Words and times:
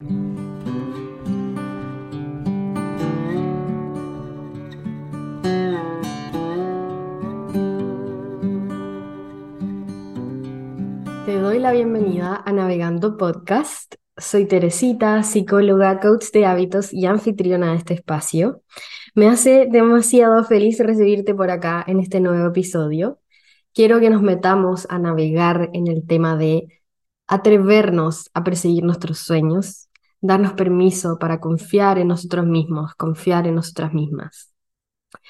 Te 0.00 0.08
doy 11.38 11.58
la 11.58 11.72
bienvenida 11.72 12.42
a 12.44 12.52
Navegando 12.52 13.16
Podcast. 13.16 13.94
Soy 14.16 14.46
Teresita, 14.46 15.22
psicóloga, 15.22 15.98
coach 16.00 16.26
de 16.32 16.44
hábitos 16.44 16.92
y 16.92 17.06
anfitriona 17.06 17.70
de 17.70 17.78
este 17.78 17.94
espacio. 17.94 18.62
Me 19.14 19.28
hace 19.28 19.66
demasiado 19.70 20.44
feliz 20.44 20.78
recibirte 20.80 21.34
por 21.34 21.50
acá 21.50 21.82
en 21.86 22.00
este 22.00 22.20
nuevo 22.20 22.48
episodio. 22.48 23.20
Quiero 23.72 24.00
que 24.00 24.10
nos 24.10 24.22
metamos 24.22 24.86
a 24.90 24.98
navegar 24.98 25.70
en 25.72 25.86
el 25.86 26.06
tema 26.06 26.36
de 26.36 26.68
atrevernos 27.26 28.30
a 28.34 28.44
perseguir 28.44 28.84
nuestros 28.84 29.18
sueños, 29.18 29.83
darnos 30.24 30.54
permiso 30.54 31.18
para 31.18 31.38
confiar 31.38 31.98
en 31.98 32.08
nosotros 32.08 32.46
mismos, 32.46 32.94
confiar 32.94 33.46
en 33.46 33.56
nosotras 33.56 33.92
mismas. 33.92 34.54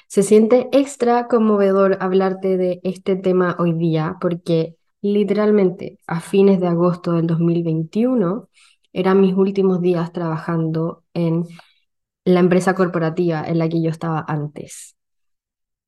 Se 0.07 0.23
siente 0.23 0.69
extra 0.71 1.27
conmovedor 1.27 1.97
hablarte 1.99 2.55
de 2.55 2.79
este 2.83 3.17
tema 3.17 3.57
hoy 3.59 3.73
día 3.73 4.15
porque 4.21 4.77
literalmente 5.01 5.99
a 6.07 6.21
fines 6.21 6.61
de 6.61 6.67
agosto 6.67 7.11
del 7.11 7.27
2021 7.27 8.47
eran 8.93 9.19
mis 9.19 9.35
últimos 9.35 9.81
días 9.81 10.13
trabajando 10.13 11.03
en 11.13 11.43
la 12.23 12.39
empresa 12.39 12.73
corporativa 12.73 13.43
en 13.45 13.59
la 13.59 13.67
que 13.67 13.81
yo 13.81 13.89
estaba 13.89 14.23
antes. 14.25 14.95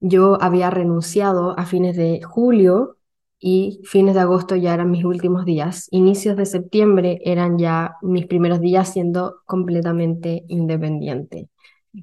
Yo 0.02 0.38
había 0.42 0.70
renunciado 0.70 1.58
a 1.58 1.66
fines 1.66 1.95
de 1.95 2.22
julio 2.23 2.97
y 3.40 3.82
fines 3.86 4.16
de 4.16 4.22
agosto 4.22 4.55
ya 4.55 4.73
eran 4.73 4.91
mis 4.91 5.05
últimos 5.05 5.45
días. 5.45 5.88
Inicios 5.91 6.36
de 6.38 6.45
septiembre 6.45 7.20
eran 7.23 7.58
ya 7.58 7.95
mis 8.02 8.26
primeros 8.28 8.59
días 8.62 8.91
siendo 8.91 9.41
completamente 9.45 10.44
independiente. 10.48 11.50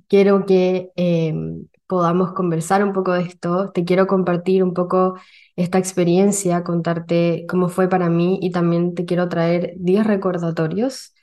Quiero 0.08 0.46
que 0.46 0.90
em, 0.96 1.66
podamos 1.86 2.32
conversar 2.32 2.84
un 2.84 2.92
poco 2.92 3.12
de 3.12 3.22
esto. 3.22 3.70
Te 3.72 3.84
quiero 3.84 4.06
compartir 4.06 4.62
un 4.62 4.74
poco 4.74 5.16
esta 5.56 5.78
experiencia, 5.78 6.64
contarte 6.64 7.46
cómo 7.48 7.68
fue 7.68 7.88
para 7.88 8.08
mí 8.10 8.38
y 8.42 8.50
también 8.50 8.94
te 8.94 9.04
quiero 9.04 9.28
traer 9.28 9.74
10 9.76 10.06
recordatorios 10.06 11.14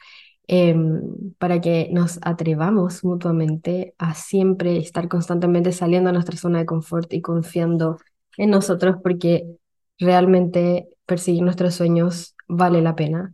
em, 0.48 1.02
para 1.38 1.62
que 1.62 1.90
nos 1.92 2.20
atrevamos 2.24 3.04
mutuamente 3.04 3.96
a 3.98 4.14
siempre 4.14 4.78
estar 4.78 5.08
constantemente 5.08 5.72
saliendo 5.72 6.10
a 6.10 6.14
nuestra 6.14 6.38
zona 6.38 6.60
de 6.60 6.66
confort 6.66 7.12
y 7.14 7.22
confiando 7.22 7.98
en 8.38 8.50
nosotros 8.50 8.98
porque 9.04 9.46
realmente 10.02 10.90
perseguir 11.08 11.44
nuestros 11.44 11.76
sueños 11.76 12.36
vale 12.50 12.82
la 12.84 12.96
pena. 12.98 13.34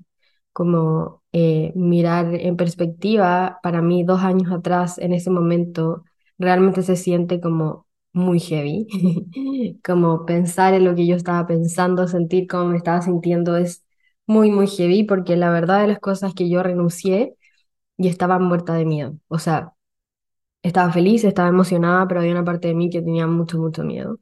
Como 0.54 1.23
eh, 1.34 1.73
mirar 1.76 2.34
en 2.36 2.58
perspectiva, 2.58 3.60
para 3.64 3.82
mí 3.84 4.04
dos 4.06 4.22
años 4.23 4.52
atrás, 4.54 5.00
en 5.00 5.14
ese 5.14 5.32
momento, 5.32 6.04
realmente 6.40 6.84
se 6.84 6.98
siente 6.98 7.42
como 7.42 7.88
muy 8.14 8.40
heavy, 8.42 8.88
como 9.86 10.26
pensar 10.26 10.73
en 10.76 10.86
lo 10.86 10.95
que 10.95 11.08
yo 11.08 11.16
estaba 11.16 11.48
pensando, 11.48 12.08
sentir 12.08 12.48
cómo 12.48 12.66
me 12.72 12.78
estaba 12.78 13.02
sintiendo 13.04 13.58
es 13.58 13.86
muy, 14.28 14.52
muy 14.52 14.68
heavy, 14.68 15.04
porque 15.06 15.36
la 15.38 15.52
verdad 15.52 15.82
de 15.82 15.88
las 15.90 16.00
cosas 16.00 16.34
que 16.36 16.50
yo 16.50 16.64
renuncié 16.64 17.36
y 17.98 18.08
estaba 18.10 18.40
muerta 18.40 18.73
de 18.76 18.86
miedo. 18.86 19.18
O 19.30 19.40
sea, 19.40 19.73
estaba 20.64 20.92
feliz, 20.94 21.23
estaba 21.23 21.50
emocionada, 21.50 22.08
pero 22.08 22.20
había 22.22 22.34
una 22.34 22.45
parte 22.45 22.68
de 22.70 22.76
mí 22.76 22.90
que 22.90 23.02
tenía 23.02 23.28
mucho, 23.28 23.58
mucho 23.60 23.84
miedo 23.84 24.20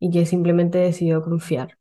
y 0.00 0.10
que 0.12 0.26
simplemente 0.26 0.78
decidió 0.78 1.22
confiar. 1.22 1.78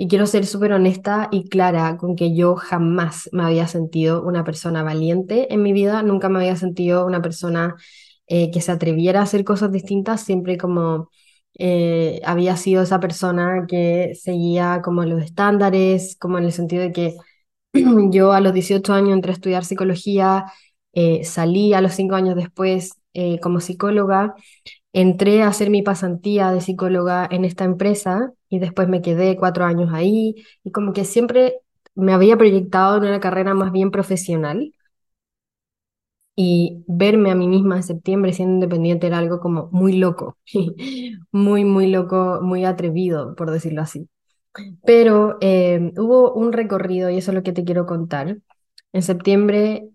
Y 0.00 0.08
quiero 0.08 0.26
ser 0.26 0.46
súper 0.46 0.72
honesta 0.72 1.28
y 1.30 1.50
clara 1.50 1.98
con 1.98 2.16
que 2.16 2.34
yo 2.34 2.56
jamás 2.56 3.28
me 3.32 3.42
había 3.42 3.66
sentido 3.68 4.22
una 4.22 4.44
persona 4.44 4.82
valiente 4.82 5.52
en 5.52 5.62
mi 5.62 5.74
vida, 5.74 6.02
nunca 6.02 6.30
me 6.30 6.38
había 6.38 6.56
sentido 6.56 7.04
una 7.04 7.20
persona 7.20 7.76
eh, 8.26 8.50
que 8.50 8.62
se 8.62 8.72
atreviera 8.72 9.20
a 9.20 9.24
hacer 9.24 9.44
cosas 9.44 9.72
distintas, 9.72 10.22
siempre 10.22 10.56
como 10.56 11.10
eh, 11.58 12.22
había 12.24 12.56
sido 12.56 12.82
esa 12.82 12.98
persona 12.98 13.66
que 13.68 14.14
seguía 14.18 14.80
como 14.82 15.04
los 15.04 15.22
estándares, 15.22 16.16
como 16.18 16.38
en 16.38 16.44
el 16.44 16.52
sentido 16.52 16.82
de 16.82 16.92
que 16.92 17.16
yo 18.10 18.32
a 18.32 18.40
los 18.40 18.54
18 18.54 18.94
años 18.94 19.12
entré 19.12 19.32
a 19.32 19.34
estudiar 19.34 19.66
psicología, 19.66 20.46
eh, 20.92 21.24
salí 21.24 21.74
a 21.74 21.80
los 21.80 21.94
5 21.94 22.14
años 22.16 22.36
después 22.36 22.94
como 23.42 23.58
psicóloga, 23.60 24.34
entré 24.92 25.42
a 25.42 25.48
hacer 25.48 25.70
mi 25.70 25.82
pasantía 25.82 26.52
de 26.52 26.60
psicóloga 26.60 27.28
en 27.30 27.44
esta 27.44 27.64
empresa 27.64 28.32
y 28.48 28.58
después 28.58 28.88
me 28.88 29.02
quedé 29.02 29.36
cuatro 29.36 29.64
años 29.64 29.90
ahí 29.92 30.34
y 30.64 30.72
como 30.72 30.92
que 30.92 31.04
siempre 31.04 31.56
me 31.94 32.12
había 32.12 32.36
proyectado 32.36 32.96
en 32.98 33.04
una 33.04 33.20
carrera 33.20 33.54
más 33.54 33.72
bien 33.72 33.90
profesional 33.90 34.72
y 36.36 36.84
verme 36.86 37.30
a 37.30 37.34
mí 37.34 37.48
misma 37.48 37.76
en 37.76 37.82
septiembre 37.82 38.32
siendo 38.32 38.54
independiente 38.54 39.06
era 39.06 39.18
algo 39.18 39.40
como 39.40 39.68
muy 39.72 39.94
loco, 39.98 40.38
muy, 41.32 41.64
muy 41.64 41.88
loco, 41.88 42.40
muy 42.42 42.64
atrevido, 42.64 43.34
por 43.34 43.50
decirlo 43.50 43.82
así. 43.82 44.08
Pero 44.84 45.38
eh, 45.40 45.92
hubo 45.98 46.34
un 46.34 46.52
recorrido 46.52 47.10
y 47.10 47.18
eso 47.18 47.32
es 47.32 47.36
lo 47.36 47.42
que 47.44 47.52
te 47.52 47.64
quiero 47.64 47.86
contar. 47.86 48.38
En 48.92 49.02
septiembre 49.02 49.90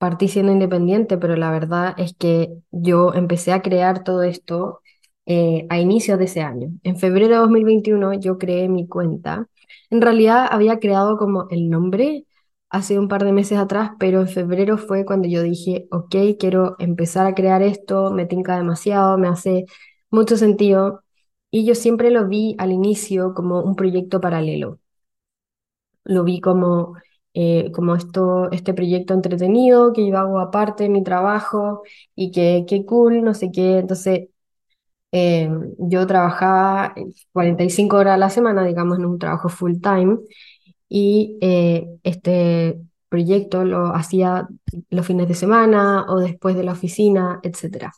partí 0.00 0.28
siendo 0.28 0.52
independiente, 0.52 1.18
pero 1.18 1.36
la 1.36 1.52
verdad 1.52 1.94
es 1.98 2.14
que 2.16 2.50
yo 2.72 3.14
empecé 3.14 3.52
a 3.52 3.62
crear 3.62 4.04
todo 4.04 4.24
esto 4.24 4.82
eh, 5.26 5.66
a 5.70 5.80
inicios 5.80 6.18
de 6.18 6.26
ese 6.26 6.42
año. 6.42 6.70
En 6.84 6.98
febrero 6.98 7.34
de 7.36 7.40
2021 7.42 8.14
yo 8.14 8.38
creé 8.38 8.68
mi 8.70 8.88
cuenta. 8.88 9.48
En 9.90 10.02
realidad 10.02 10.48
había 10.50 10.80
creado 10.80 11.18
como 11.18 11.48
el 11.50 11.70
nombre 11.70 12.26
hace 12.70 12.98
un 12.98 13.08
par 13.08 13.24
de 13.24 13.32
meses 13.32 13.58
atrás, 13.58 13.92
pero 14.00 14.20
en 14.20 14.28
febrero 14.28 14.78
fue 14.78 15.04
cuando 15.04 15.28
yo 15.28 15.42
dije, 15.42 15.86
ok, 15.90 16.14
quiero 16.38 16.76
empezar 16.78 17.26
a 17.26 17.34
crear 17.34 17.62
esto, 17.62 18.10
me 18.12 18.26
tinca 18.26 18.56
demasiado, 18.58 19.18
me 19.18 19.28
hace 19.28 19.66
mucho 20.10 20.36
sentido. 20.36 21.02
Y 21.50 21.66
yo 21.66 21.74
siempre 21.74 22.10
lo 22.10 22.28
vi 22.28 22.54
al 22.58 22.72
inicio 22.72 23.34
como 23.34 23.62
un 23.62 23.76
proyecto 23.76 24.20
paralelo. 24.20 24.78
Lo 26.04 26.24
vi 26.24 26.40
como, 26.40 26.94
eh, 27.34 27.70
como 27.72 27.94
esto, 27.94 28.50
este 28.52 28.74
proyecto 28.74 29.14
entretenido 29.14 29.92
que 29.92 30.08
yo 30.08 30.18
hago 30.18 30.40
aparte 30.40 30.84
de 30.84 30.88
mi 30.90 31.02
trabajo 31.04 31.82
y 32.14 32.30
que 32.32 32.64
qué 32.68 32.84
cool, 32.84 33.22
no 33.22 33.34
sé 33.34 33.50
qué. 33.52 33.78
Entonces, 33.78 34.28
eh, 35.12 35.50
yo 35.78 36.06
trabajaba 36.06 36.94
45 37.32 37.96
horas 37.96 38.14
a 38.14 38.18
la 38.18 38.30
semana, 38.30 38.64
digamos, 38.64 38.98
en 38.98 39.06
un 39.06 39.18
trabajo 39.18 39.48
full 39.48 39.80
time 39.80 40.18
y 40.88 41.38
eh, 41.40 41.88
este 42.04 42.80
proyecto 43.08 43.64
lo 43.64 43.94
hacía 43.94 44.48
los 44.90 45.06
fines 45.06 45.28
de 45.28 45.34
semana 45.34 46.06
o 46.08 46.18
después 46.20 46.56
de 46.56 46.64
la 46.64 46.72
oficina, 46.72 47.40
etc. 47.42 47.92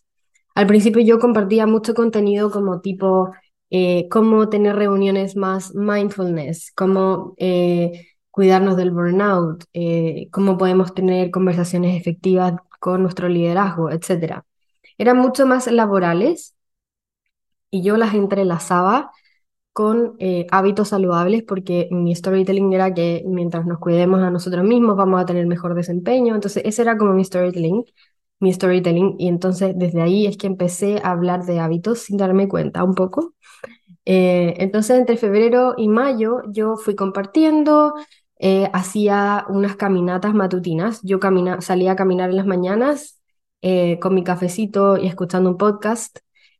Al 0.54 0.66
principio 0.66 1.02
yo 1.02 1.18
compartía 1.18 1.66
mucho 1.66 1.94
contenido 1.94 2.50
como 2.50 2.80
tipo 2.80 3.30
eh, 3.70 4.08
cómo 4.10 4.48
tener 4.48 4.76
reuniones 4.76 5.36
más 5.36 5.74
mindfulness, 5.74 6.72
cómo 6.76 7.34
eh, 7.38 8.06
cuidarnos 8.32 8.76
del 8.76 8.90
burnout, 8.90 9.64
cómo 10.32 10.58
podemos 10.58 10.94
tener 10.94 11.30
conversaciones 11.30 12.00
efectivas 12.00 12.54
con 12.80 13.02
nuestro 13.02 13.28
liderazgo, 13.28 13.90
etc. 13.90 14.44
Eran 14.98 15.18
mucho 15.18 15.46
más 15.46 15.70
laborales 15.70 16.56
y 17.70 17.82
yo 17.82 17.96
las 17.96 18.14
entrelazaba 18.14 19.10
con 19.72 20.16
eh, 20.18 20.46
hábitos 20.50 20.88
saludables 20.90 21.42
porque 21.44 21.88
mi 21.90 22.14
storytelling 22.14 22.72
era 22.72 22.92
que 22.94 23.24
mientras 23.26 23.66
nos 23.66 23.78
cuidemos 23.78 24.20
a 24.22 24.30
nosotros 24.30 24.64
mismos 24.64 24.96
vamos 24.96 25.20
a 25.22 25.26
tener 25.26 25.46
mejor 25.46 25.74
desempeño. 25.74 26.34
Entonces 26.34 26.62
ese 26.66 26.82
era 26.82 26.98
como 26.98 27.14
mi 27.14 27.24
storytelling, 27.24 27.84
mi 28.40 28.52
storytelling 28.52 29.16
y 29.18 29.28
entonces 29.28 29.74
desde 29.76 30.02
ahí 30.02 30.26
es 30.26 30.36
que 30.36 30.46
empecé 30.46 31.00
a 31.02 31.12
hablar 31.12 31.44
de 31.46 31.60
hábitos 31.60 32.00
sin 32.00 32.18
darme 32.18 32.48
cuenta 32.48 32.84
un 32.84 32.94
poco. 32.94 33.34
Eh, 34.04 34.54
entonces 34.58 34.98
entre 34.98 35.16
febrero 35.16 35.74
y 35.76 35.88
mayo 35.88 36.42
yo 36.48 36.76
fui 36.76 36.96
compartiendo, 36.96 37.94
eh, 38.42 38.68
hacía 38.74 39.46
unas 39.48 39.76
caminatas 39.76 40.34
matutinas, 40.34 41.00
yo 41.02 41.20
camina, 41.20 41.60
salía 41.62 41.92
a 41.92 41.96
caminar 41.96 42.30
en 42.30 42.36
las 42.36 42.46
mañanas 42.46 43.18
con 44.00 44.14
mi 44.14 44.24
cafecito 44.24 44.96
y 44.98 45.06
escuchando 45.06 45.48
un 45.50 45.56
podcast. 45.56 46.18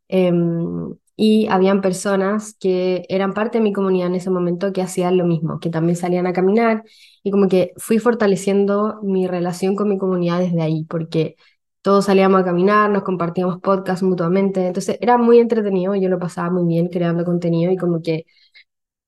Em, 0.08 0.94
y 1.16 1.46
habían 1.48 1.80
personas 1.82 2.54
que 2.58 3.04
eran 3.08 3.34
parte 3.34 3.58
de 3.58 3.64
mi 3.64 3.72
comunidad 3.72 4.08
en 4.08 4.14
ese 4.16 4.30
momento 4.30 4.72
que 4.72 4.82
hacían 4.82 5.16
lo 5.16 5.24
mismo, 5.26 5.60
que 5.60 5.70
también 5.70 5.96
salían 5.96 6.26
a 6.26 6.32
caminar 6.32 6.84
y 7.22 7.30
como 7.30 7.48
que 7.48 7.72
fui 7.76 7.98
fortaleciendo 7.98 8.98
mi 9.02 9.26
relación 9.26 9.76
con 9.76 9.88
mi 9.88 9.98
comunidad 9.98 10.40
desde 10.40 10.62
ahí, 10.62 10.84
porque 10.88 11.36
todos 11.82 12.06
salíamos 12.06 12.40
a 12.40 12.44
caminar, 12.44 12.90
nos 12.90 13.02
compartíamos 13.02 13.60
podcasts 13.60 14.02
mutuamente, 14.02 14.66
entonces 14.66 14.98
era 15.00 15.18
muy 15.18 15.38
entretenido, 15.38 15.94
yo 15.94 16.08
lo 16.08 16.18
pasaba 16.18 16.50
muy 16.50 16.64
bien 16.66 16.88
creando 16.88 17.24
contenido 17.24 17.72
y 17.72 17.76
como 17.76 18.02
que 18.02 18.24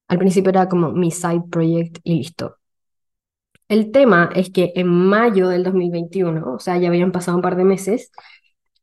al 0.07 0.19
principio 0.19 0.49
era 0.51 0.69
como 0.69 0.91
mi 0.91 1.11
side 1.11 1.43
project 1.51 1.99
y 2.03 2.15
listo. 2.17 2.57
El 3.67 3.91
tema 3.91 4.29
es 4.35 4.51
que 4.51 4.73
en 4.75 4.87
mayo 4.87 5.49
del 5.49 5.63
2021, 5.63 6.53
o 6.53 6.59
sea, 6.59 6.77
ya 6.77 6.89
habían 6.89 7.11
pasado 7.11 7.37
un 7.37 7.41
par 7.41 7.55
de 7.55 7.63
meses, 7.65 8.11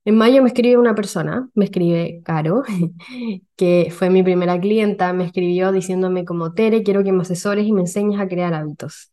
en 0.05 0.17
mayo 0.17 0.43
me 0.43 0.49
escribe 0.49 0.76
una 0.79 0.94
persona, 0.94 1.49
me 1.55 1.67
escribe 1.67 2.23
Caro, 2.25 2.64
que 3.56 3.93
fue 3.96 4.11
mi 4.11 4.23
primera 4.23 4.61
clienta, 4.61 5.12
me 5.12 5.25
escribió 5.25 5.73
diciéndome 5.73 6.25
como 6.25 6.55
Tere, 6.55 6.82
quiero 6.82 7.05
que 7.05 7.12
me 7.12 7.23
asesores 7.23 7.67
y 7.67 7.73
me 7.73 7.82
enseñes 7.82 8.20
a 8.20 8.29
crear 8.29 8.55
hábitos. 8.55 9.12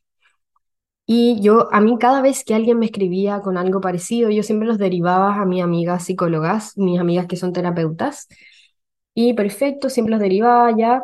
Y 1.05 1.41
yo, 1.41 1.67
a 1.73 1.81
mí 1.81 1.97
cada 1.99 2.21
vez 2.21 2.43
que 2.43 2.53
alguien 2.53 2.77
me 2.77 2.85
escribía 2.85 3.41
con 3.41 3.57
algo 3.57 3.81
parecido, 3.81 4.29
yo 4.29 4.43
siempre 4.43 4.67
los 4.67 4.77
derivaba 4.77 5.35
a 5.41 5.45
mis 5.45 5.63
amigas 5.63 6.05
psicólogas, 6.05 6.77
mis 6.77 6.99
amigas 6.99 7.25
que 7.27 7.35
son 7.35 7.51
terapeutas. 7.51 8.27
Y 9.15 9.33
perfecto, 9.33 9.89
siempre 9.89 10.11
los 10.11 10.21
derivaba 10.21 10.75
ya. 10.77 11.03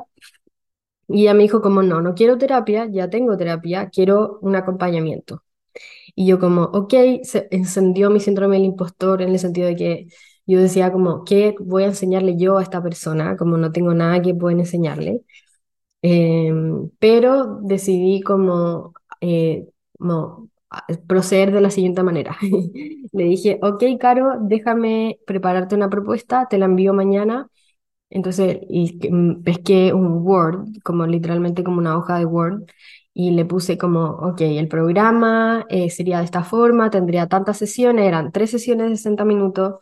Y 1.07 1.23
ella 1.23 1.33
me 1.33 1.43
dijo 1.43 1.61
como, 1.61 1.83
no, 1.83 2.01
no 2.01 2.15
quiero 2.15 2.37
terapia, 2.37 2.87
ya 2.91 3.09
tengo 3.09 3.37
terapia, 3.37 3.89
quiero 3.89 4.39
un 4.41 4.55
acompañamiento. 4.55 5.43
Y 6.15 6.27
yo 6.27 6.39
como, 6.39 6.63
ok, 6.63 6.93
se 7.23 7.47
encendió 7.51 8.09
mi 8.09 8.19
síndrome 8.19 8.57
del 8.57 8.65
impostor 8.65 9.21
en 9.21 9.29
el 9.29 9.39
sentido 9.39 9.67
de 9.67 9.75
que 9.75 10.07
yo 10.45 10.59
decía 10.61 10.91
como, 10.91 11.23
¿qué 11.25 11.55
voy 11.59 11.83
a 11.83 11.87
enseñarle 11.87 12.37
yo 12.37 12.57
a 12.57 12.63
esta 12.63 12.81
persona? 12.83 13.37
Como 13.37 13.57
no 13.57 13.71
tengo 13.71 13.93
nada 13.93 14.21
que 14.21 14.35
pueda 14.35 14.57
enseñarle. 14.59 15.21
Em, 16.01 16.89
pero 16.99 17.59
decidí 17.63 18.21
como, 18.21 18.93
eh, 19.21 19.67
proceder 21.07 21.51
de 21.51 21.61
la 21.61 21.69
siguiente 21.69 22.03
manera. 22.03 22.37
Le 23.11 23.23
dije, 23.23 23.59
ok, 23.61 23.83
Caro, 23.99 24.37
déjame 24.41 25.19
prepararte 25.25 25.75
una 25.75 25.89
propuesta, 25.89 26.47
te 26.49 26.57
la 26.57 26.65
envío 26.65 26.93
mañana. 26.93 27.49
Entonces 28.15 28.59
mm, 29.11 29.43
pesqué 29.43 29.93
un 29.93 30.25
Word, 30.25 30.67
como 30.83 31.05
literalmente 31.05 31.63
como 31.65 31.79
una 31.79 31.97
hoja 31.97 32.17
de 32.17 32.25
Word, 32.25 32.63
y 33.13 33.31
le 33.31 33.45
puse 33.45 33.77
como, 33.77 34.05
ok, 34.05 34.41
el 34.41 34.67
programa 34.69 35.65
eh, 35.69 35.89
sería 35.89 36.19
de 36.19 36.25
esta 36.25 36.43
forma, 36.43 36.89
tendría 36.89 37.27
tantas 37.27 37.57
sesiones, 37.57 38.07
eran 38.07 38.31
tres 38.31 38.51
sesiones 38.51 38.89
de 38.89 38.95
60 38.97 39.25
minutos. 39.25 39.75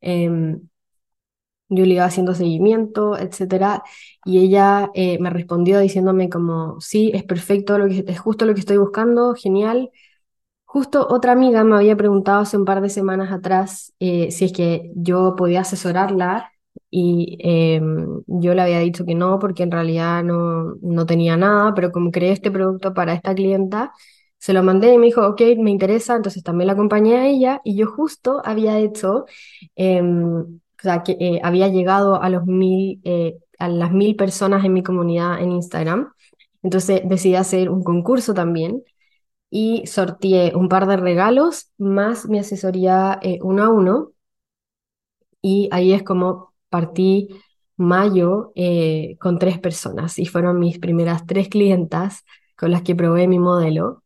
Em, 0.00 0.60
yo 1.68 1.84
le 1.86 1.94
iba 1.94 2.04
haciendo 2.04 2.34
seguimiento, 2.34 3.18
etcétera, 3.18 3.82
y 4.24 4.38
ella 4.38 4.90
eh, 4.94 5.18
me 5.18 5.30
respondió 5.30 5.80
diciéndome 5.80 6.28
como, 6.28 6.80
sí, 6.80 7.10
es 7.14 7.24
perfecto, 7.24 7.76
es 7.86 8.20
justo 8.20 8.44
lo 8.46 8.54
que 8.54 8.60
estoy 8.60 8.76
buscando, 8.76 9.34
genial. 9.34 9.90
Justo 10.66 11.06
otra 11.10 11.32
amiga 11.32 11.64
me 11.64 11.76
había 11.76 11.96
preguntado 11.96 12.40
hace 12.42 12.58
un 12.58 12.66
par 12.66 12.82
de 12.82 12.90
semanas 12.90 13.32
atrás 13.32 13.94
eh, 14.00 14.30
si 14.32 14.46
es 14.46 14.52
que 14.54 14.92
yo 14.96 15.36
podía 15.36 15.62
asesorarla 15.62 16.52
y 16.96 17.36
em, 17.40 18.22
yo 18.28 18.54
le 18.54 18.62
había 18.62 18.78
dicho 18.78 19.04
que 19.04 19.16
no 19.16 19.40
porque 19.40 19.64
en 19.64 19.72
realidad 19.72 20.22
no, 20.22 20.76
no 20.80 21.06
tenía 21.06 21.36
nada, 21.36 21.74
pero 21.74 21.90
como 21.90 22.12
creé 22.12 22.30
este 22.30 22.52
producto 22.52 22.94
para 22.94 23.14
esta 23.14 23.34
clienta, 23.34 23.92
se 24.38 24.52
lo 24.52 24.62
mandé 24.62 24.94
y 24.94 24.98
me 24.98 25.06
dijo, 25.06 25.26
ok, 25.26 25.40
me 25.58 25.72
interesa, 25.72 26.14
entonces 26.14 26.44
también 26.44 26.68
la 26.68 26.74
acompañé 26.74 27.16
a 27.16 27.26
ella 27.26 27.60
y 27.64 27.76
yo 27.76 27.86
justo 27.88 28.42
había 28.44 28.78
hecho... 28.78 29.24
Em, 29.74 30.60
o 30.80 30.82
sea, 30.82 31.02
que 31.02 31.16
eh, 31.18 31.40
había 31.42 31.68
llegado 31.68 32.22
a, 32.22 32.28
los 32.28 32.44
mil, 32.46 33.00
eh, 33.04 33.38
a 33.58 33.68
las 33.68 33.90
mil 33.92 34.16
personas 34.16 34.64
en 34.64 34.74
mi 34.74 34.82
comunidad 34.82 35.40
en 35.40 35.52
Instagram. 35.52 36.12
Entonces 36.62 37.02
decidí 37.06 37.36
hacer 37.36 37.70
un 37.70 37.82
concurso 37.82 38.34
también 38.34 38.82
y 39.50 39.86
sorteé 39.86 40.54
un 40.54 40.68
par 40.68 40.86
de 40.86 40.96
regalos 40.98 41.70
más 41.78 42.28
mi 42.28 42.38
asesoría 42.38 43.18
eh, 43.22 43.38
uno 43.42 43.64
a 43.64 43.70
uno. 43.70 44.12
Y 45.42 45.68
ahí 45.72 45.92
es 45.92 46.02
como 46.02 46.53
partí 46.74 47.28
mayo 47.76 48.52
con 49.20 49.38
tres 49.38 49.58
personas 49.58 50.18
y 50.18 50.26
fueron 50.26 50.58
mis 50.58 50.78
primeras 50.78 51.26
tres 51.26 51.48
clientas 51.48 52.24
con 52.56 52.70
las 52.70 52.82
que 52.82 52.94
probé 52.96 53.28
mi 53.28 53.38
modelo. 53.38 54.02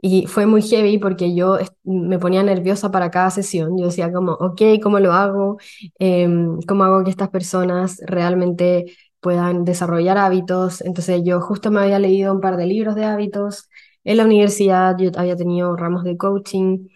Y 0.00 0.26
fue 0.26 0.46
muy 0.46 0.60
heavy 0.62 0.98
porque 0.98 1.34
yo 1.34 1.58
me 1.84 2.18
ponía 2.18 2.42
nerviosa 2.42 2.90
para 2.90 3.10
cada 3.10 3.30
sesión. 3.30 3.78
Yo 3.78 3.86
decía 3.86 4.12
como, 4.12 4.32
ok, 4.34 4.60
¿cómo 4.82 5.00
lo 5.00 5.12
hago? 5.12 5.58
Em, 5.98 6.60
¿Cómo 6.68 6.84
hago 6.84 7.02
que 7.04 7.10
estas 7.10 7.30
personas 7.30 8.00
realmente 8.06 8.86
puedan 9.20 9.64
desarrollar 9.64 10.18
hábitos? 10.18 10.82
Entonces 10.82 11.22
yo 11.24 11.40
justo 11.40 11.70
me 11.70 11.80
había 11.80 11.98
leído 11.98 12.32
un 12.34 12.40
par 12.42 12.56
de 12.58 12.66
libros 12.66 12.94
de 12.96 13.04
hábitos. 13.04 13.70
En 14.04 14.18
la 14.18 14.24
universidad 14.26 14.96
yo 14.98 15.10
había 15.16 15.36
tenido 15.36 15.74
ramos 15.76 16.04
de 16.04 16.16
coaching. 16.18 16.88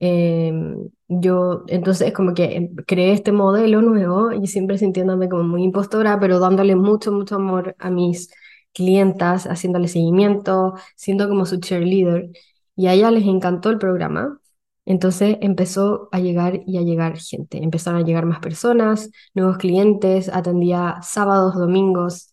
Em, 0.00 0.88
yo 1.08 1.64
entonces 1.68 2.12
como 2.12 2.34
que 2.34 2.56
em, 2.56 2.74
creé 2.86 3.12
este 3.12 3.32
modelo 3.32 3.80
nuevo 3.82 4.32
y 4.32 4.46
siempre 4.46 4.78
sintiéndome 4.78 5.28
como 5.28 5.42
muy 5.44 5.62
impostora, 5.64 6.20
pero 6.20 6.38
dándole 6.38 6.76
mucho, 6.76 7.12
mucho 7.12 7.36
amor 7.36 7.74
a 7.78 7.90
mis 7.90 8.30
clientas, 8.72 9.46
haciéndole 9.46 9.88
seguimiento, 9.88 10.74
siendo 10.96 11.28
como 11.28 11.46
su 11.46 11.58
cheerleader. 11.60 12.30
Y 12.76 12.86
a 12.86 12.92
ella 12.94 13.10
les 13.10 13.24
encantó 13.24 13.70
el 13.70 13.78
programa. 13.78 14.38
Entonces 14.84 15.36
empezó 15.40 16.08
a 16.12 16.20
llegar 16.20 16.60
y 16.66 16.78
a 16.78 16.82
llegar 16.82 17.18
gente. 17.18 17.62
Empezaron 17.62 18.00
a 18.02 18.04
llegar 18.04 18.24
más 18.26 18.40
personas, 18.40 19.10
nuevos 19.34 19.58
clientes, 19.58 20.28
atendía 20.32 20.96
sábados, 21.02 21.54
domingos, 21.54 22.32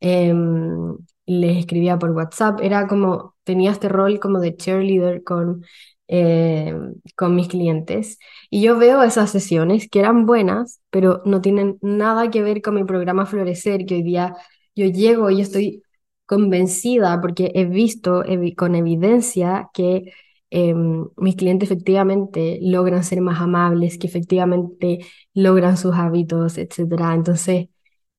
em, 0.00 0.96
les 1.26 1.58
escribía 1.58 1.98
por 1.98 2.10
WhatsApp. 2.10 2.60
Era 2.62 2.86
como, 2.88 3.34
tenía 3.44 3.70
este 3.70 3.88
rol 3.88 4.18
como 4.20 4.40
de 4.40 4.56
cheerleader 4.56 5.22
con, 5.24 5.64
em, 6.08 6.94
con 7.16 7.34
mis 7.34 7.48
clientes. 7.48 8.18
Y 8.50 8.62
yo 8.62 8.78
veo 8.78 9.02
esas 9.02 9.30
sesiones 9.30 9.88
que 9.88 10.00
eran 10.00 10.26
buenas, 10.26 10.80
pero 10.90 11.22
no 11.24 11.40
tienen 11.40 11.78
nada 11.82 12.30
que 12.30 12.42
ver 12.42 12.62
con 12.62 12.74
mi 12.74 12.84
programa 12.84 13.26
Florecer, 13.26 13.86
que 13.86 13.96
hoy 13.96 14.02
día 14.02 14.36
yo 14.74 14.86
llego 14.86 15.30
y 15.30 15.40
estoy 15.40 15.82
convencida 16.26 17.20
porque 17.20 17.52
he 17.54 17.64
visto 17.66 18.22
con 18.56 18.74
evidencia 18.74 19.68
que 19.74 20.12
em, 20.50 21.06
mis 21.16 21.36
clientes 21.36 21.70
efectivamente 21.70 22.58
logran 22.62 23.04
ser 23.04 23.20
más 23.20 23.40
amables, 23.40 23.98
que 23.98 24.06
efectivamente 24.06 25.00
logran 25.34 25.76
sus 25.76 25.94
hábitos, 25.96 26.58
etc. 26.58 27.14
Entonces, 27.14 27.68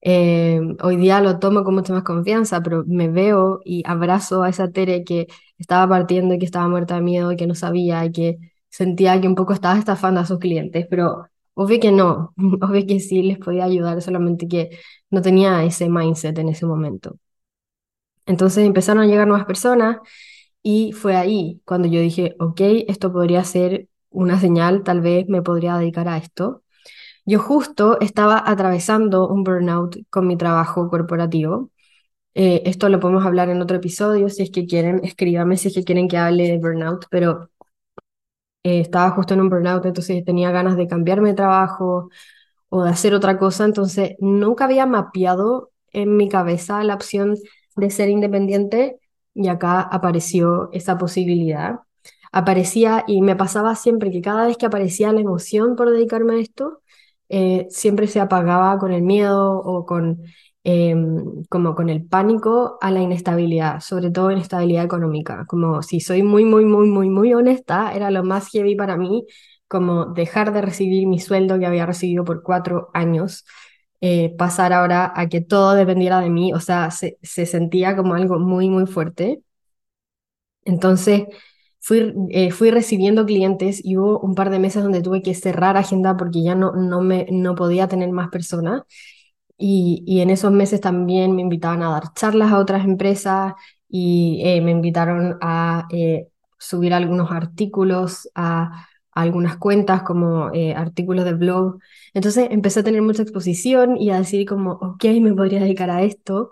em, 0.06 0.78
hoy 0.84 0.98
día 0.98 1.20
lo 1.22 1.40
tomo 1.40 1.64
con 1.64 1.76
mucha 1.76 1.94
más 1.94 2.04
confianza, 2.04 2.62
pero 2.64 2.84
me 2.88 3.10
veo 3.10 3.60
y 3.66 3.84
abrazo 3.88 4.44
a 4.44 4.50
esa 4.50 4.72
Tere 4.72 5.04
que 5.04 5.28
estaba 5.58 5.88
partiendo 5.90 6.36
y 6.36 6.40
que 6.40 6.46
estaba 6.46 6.68
muerta 6.68 6.96
de 6.96 7.02
miedo 7.02 7.36
que 7.36 7.48
no 7.48 7.56
sabía 7.56 8.06
y 8.06 8.12
que 8.12 8.38
sentía 8.70 9.20
que 9.22 9.28
un 9.28 9.36
poco 9.36 9.54
estaba 9.54 9.80
estafando 9.80 10.20
a 10.22 10.26
sus 10.26 10.40
clientes, 10.40 10.86
pero 10.90 11.28
obvio 11.56 11.80
que 11.80 11.92
no, 11.92 12.34
obvio 12.62 12.86
que 12.88 13.00
sí 13.00 13.24
les 13.24 13.40
podía 13.40 13.66
ayudar, 13.66 14.02
solamente 14.02 14.48
que 14.48 14.70
no 15.10 15.22
tenía 15.22 15.64
ese 15.64 15.90
mindset 15.90 16.38
en 16.40 16.50
ese 16.50 16.66
momento. 16.68 17.18
Entonces 18.26 18.66
empezaron 18.66 19.04
a 19.04 19.08
llegar 19.08 19.28
nuevas 19.28 19.46
personas 19.46 19.98
y 20.64 20.94
fue 20.94 21.16
ahí 21.18 21.62
cuando 21.66 21.90
yo 21.90 22.02
dije, 22.02 22.36
ok, 22.40 22.62
esto 22.90 23.14
podría 23.14 23.44
ser 23.46 23.90
una 24.12 24.40
señal, 24.42 24.84
tal 24.84 25.02
vez 25.02 25.28
me 25.30 25.44
podría 25.44 25.78
dedicar 25.80 26.10
a 26.10 26.18
esto. 26.20 26.64
Yo 27.26 27.40
justo 27.40 28.00
estaba 28.02 28.44
atravesando 28.46 29.28
un 29.28 29.44
burnout 29.44 29.98
con 30.10 30.28
mi 30.28 30.38
trabajo 30.38 30.90
corporativo. 30.90 31.72
Eh, 32.36 32.64
esto 32.66 32.90
lo 32.90 33.00
podemos 33.00 33.26
hablar 33.26 33.50
en 33.50 33.62
otro 33.62 33.78
episodio, 33.78 34.30
si 34.30 34.44
es 34.44 34.52
que 34.52 34.68
quieren, 34.68 35.02
escríbame 35.04 35.58
si 35.58 35.70
es 35.70 35.76
que 35.76 35.84
quieren 35.86 36.08
que 36.10 36.18
hable 36.18 36.46
de 36.50 36.60
burnout, 36.60 37.06
pero 37.12 37.50
eh, 38.64 38.80
estaba 38.82 39.12
justo 39.12 39.34
en 39.34 39.42
un 39.42 39.50
burnout, 39.50 39.86
entonces 39.86 40.24
tenía 40.26 40.52
ganas 40.52 40.78
de 40.78 40.88
cambiarme 40.88 41.30
de 41.30 41.36
trabajo 41.36 42.10
o 42.70 42.84
de 42.84 42.90
hacer 42.92 43.14
otra 43.14 43.38
cosa, 43.38 43.66
entonces 43.66 44.16
nunca 44.20 44.66
había 44.66 44.86
mapeado 44.86 45.72
en 45.94 46.18
mi 46.18 46.30
cabeza 46.30 46.84
la 46.84 46.96
opción 46.96 47.36
de 47.78 47.90
ser 47.92 48.10
independiente 48.10 49.00
y 49.34 49.48
acá 49.50 49.82
apareció 49.82 50.70
esa 50.74 50.98
posibilidad. 50.98 51.82
Aparecía 52.32 53.06
y 53.08 53.22
me 53.22 53.36
pasaba 53.36 53.76
siempre 53.76 54.12
que 54.12 54.22
cada 54.22 54.48
vez 54.48 54.58
que 54.58 54.66
aparecía 54.68 55.12
la 55.14 55.22
emoción 55.22 55.76
por 55.76 55.92
dedicarme 55.92 56.36
a 56.36 56.40
esto, 56.40 56.82
eh, 57.30 57.68
siempre 57.70 58.08
se 58.08 58.20
apagaba 58.20 58.78
con 58.80 58.92
el 58.92 59.02
miedo 59.04 59.58
o 59.60 59.86
con, 59.86 60.22
em, 60.64 61.44
como 61.50 61.76
con 61.76 61.90
el 61.90 62.06
pánico 62.06 62.78
a 62.82 62.92
la 62.92 63.02
inestabilidad, 63.02 63.80
sobre 63.82 64.12
todo 64.12 64.32
inestabilidad 64.32 64.84
económica. 64.86 65.46
Como 65.48 65.82
si 65.84 66.00
soy 66.00 66.24
muy, 66.24 66.46
muy, 66.46 66.66
muy, 66.66 66.88
muy, 66.88 67.10
muy 67.10 67.34
honesta, 67.34 67.94
era 67.94 68.12
lo 68.12 68.24
más 68.24 68.50
heavy 68.50 68.76
para 68.76 68.98
mí, 68.98 69.26
como 69.68 70.06
dejar 70.08 70.54
de 70.54 70.62
recibir 70.62 71.08
mi 71.08 71.20
sueldo 71.20 71.60
que 71.60 71.66
había 71.66 71.86
recibido 71.86 72.24
por 72.24 72.44
cuatro 72.44 72.90
años 72.94 73.46
eh, 74.02 74.36
pasar 74.38 74.74
ahora 74.74 75.12
a 75.16 75.28
que 75.30 75.42
todo 75.42 75.74
dependiera 75.74 76.20
de 76.22 76.30
mí, 76.30 76.54
o 76.54 76.60
sea, 76.60 76.92
se, 76.92 77.18
sentía 77.24 77.96
como 77.96 78.14
algo 78.16 78.40
muy, 78.40 78.70
muy 78.70 78.86
fuerte. 78.88 79.42
Entonces, 80.66 81.24
fui, 81.86 82.14
eh, 82.32 82.52
fui 82.52 82.72
recibiendo 82.72 83.26
clientes 83.26 83.82
y 83.84 83.98
hubo 83.98 84.20
un 84.20 84.36
par 84.36 84.50
de 84.50 84.60
meses 84.60 84.84
donde 84.84 85.02
tuve 85.02 85.22
que 85.22 85.36
cerrar 85.36 85.78
agenda 85.78 86.18
porque 86.18 86.44
ya 86.44 86.56
no, 86.56 86.74
no, 86.74 87.02
me, 87.02 87.28
no 87.32 87.56
podía 87.56 87.88
tener 87.88 88.10
más 88.12 88.30
personas. 88.30 88.84
Y, 89.58 90.04
y 90.08 90.22
en 90.22 90.30
esos 90.32 90.52
meses 90.52 90.82
también 90.82 91.36
me 91.36 91.42
invitaban 91.42 91.84
a 91.84 91.90
dar 91.92 92.14
charlas 92.14 92.52
a 92.52 92.60
otras 92.60 92.86
empresas 92.86 93.54
y 93.90 94.42
eh, 94.44 94.62
me 94.62 94.72
invitaron 94.72 95.38
a 95.42 95.88
subir 96.58 96.94
algunos 96.94 97.32
artículos 97.32 98.30
a 98.36 98.88
algunas 99.12 99.58
cuentas 99.58 100.04
como 100.04 100.52
eh, 100.54 100.74
artículos 100.74 101.26
de 101.26 101.34
blog. 101.34 101.80
Entonces 102.14 102.48
empecé 102.52 102.82
a 102.82 102.84
tener 102.84 103.02
mucha 103.02 103.22
exposición 103.24 103.98
y 103.98 104.10
a 104.12 104.18
decir 104.18 104.46
como, 104.48 104.74
ok, 104.74 105.06
me 105.22 105.34
podría 105.34 105.60
dedicar 105.62 105.90
a 105.90 106.04
esto, 106.04 106.52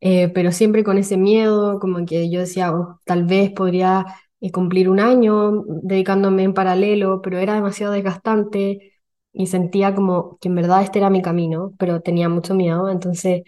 eh, 0.00 0.28
pero 0.30 0.52
siempre 0.52 0.84
con 0.84 0.98
ese 0.98 1.16
miedo, 1.16 1.78
como 1.80 2.04
que 2.06 2.30
yo 2.30 2.40
decía, 2.40 2.72
oh, 2.74 3.00
tal 3.04 3.24
vez 3.24 3.52
podría 3.52 4.06
eh, 4.06 4.12
cumplir 4.50 4.88
un 4.90 5.00
año 5.00 5.64
dedicándome 5.82 6.42
en 6.44 6.54
paralelo, 6.54 7.20
pero 7.22 7.38
era 7.38 7.54
demasiado 7.54 7.92
desgastante 7.92 8.92
y 9.32 9.46
sentía 9.46 9.94
como 9.94 10.38
que 10.40 10.48
en 10.48 10.54
verdad 10.56 10.82
este 10.82 10.98
era 10.98 11.10
mi 11.10 11.22
camino, 11.22 11.74
pero 11.78 12.00
tenía 12.02 12.28
mucho 12.28 12.54
miedo. 12.54 12.90
Entonces, 12.90 13.42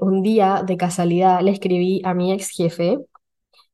un 0.00 0.22
día 0.22 0.62
de 0.66 0.76
casualidad 0.76 1.40
le 1.42 1.50
escribí 1.52 2.02
a 2.04 2.14
mi 2.14 2.32
ex 2.32 2.50
jefe 2.50 2.98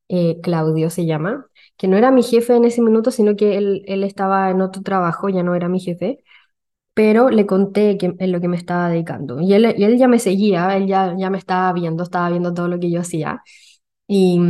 eh, 0.08 0.40
Claudio 0.42 0.90
se 0.90 1.06
llama, 1.06 1.46
que 1.76 1.88
no 1.88 1.96
era 1.96 2.10
mi 2.10 2.22
jefe 2.22 2.56
en 2.56 2.64
ese 2.64 2.82
minuto, 2.82 3.10
sino 3.10 3.36
que 3.36 3.56
él, 3.56 3.82
él 3.86 4.04
estaba 4.04 4.50
en 4.50 4.60
otro 4.60 4.82
trabajo, 4.82 5.28
ya 5.28 5.42
no 5.42 5.54
era 5.54 5.68
mi 5.68 5.80
jefe, 5.80 6.18
pero 6.94 7.30
le 7.30 7.46
conté 7.46 7.98
que, 7.98 8.14
en 8.18 8.32
lo 8.32 8.40
que 8.40 8.48
me 8.48 8.56
estaba 8.56 8.90
dedicando. 8.90 9.40
Y 9.40 9.54
él, 9.54 9.74
y 9.78 9.84
él 9.84 9.98
ya 9.98 10.08
me 10.08 10.18
seguía, 10.18 10.76
él 10.76 10.86
ya, 10.86 11.16
ya 11.18 11.30
me 11.30 11.38
estaba 11.38 11.72
viendo, 11.72 12.04
estaba 12.04 12.30
viendo 12.30 12.54
todo 12.54 12.68
lo 12.68 12.80
que 12.80 12.90
yo 12.90 13.00
hacía. 13.00 13.42
Y, 14.08 14.40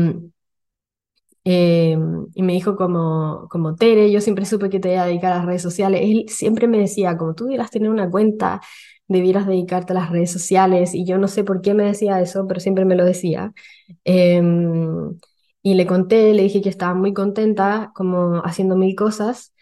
eh, 1.45 1.97
y 2.35 2.43
me 2.43 2.53
dijo 2.53 2.77
como, 2.77 3.49
como, 3.51 3.75
Tere, 3.75 4.11
yo 4.13 4.21
siempre 4.21 4.45
supe 4.47 4.71
que 4.71 4.81
te 4.81 4.93
iba 4.93 5.03
a 5.03 5.07
dedicar 5.07 5.33
a 5.33 5.37
las 5.39 5.47
redes 5.47 5.63
sociales. 5.63 6.01
Él 6.05 6.25
siempre 6.29 6.69
me 6.69 6.79
decía, 6.79 7.17
como 7.17 7.35
tú 7.35 7.45
debieras 7.45 7.71
tener 7.71 7.91
una 7.91 8.11
cuenta, 8.11 8.61
debieras 9.09 9.47
dedicarte 9.47 9.93
a 9.93 9.97
las 9.97 10.11
redes 10.11 10.31
sociales. 10.33 10.95
Y 10.95 11.05
yo 11.05 11.19
no 11.19 11.29
sé 11.29 11.45
por 11.45 11.61
qué 11.63 11.75
me 11.75 11.85
decía 11.85 12.21
eso, 12.21 12.47
pero 12.47 12.61
siempre 12.61 12.85
me 12.85 12.97
lo 12.97 13.05
decía. 13.05 13.53
Em, 14.05 15.19
y 15.63 15.75
le 15.75 15.87
conté, 15.87 16.35
le 16.35 16.43
dije 16.45 16.61
que 16.63 16.69
estaba 16.69 16.95
muy 16.95 17.13
contenta, 17.15 17.93
como 17.95 18.43
haciendo 18.45 18.77
mil 18.77 18.95
cosas, 18.97 19.53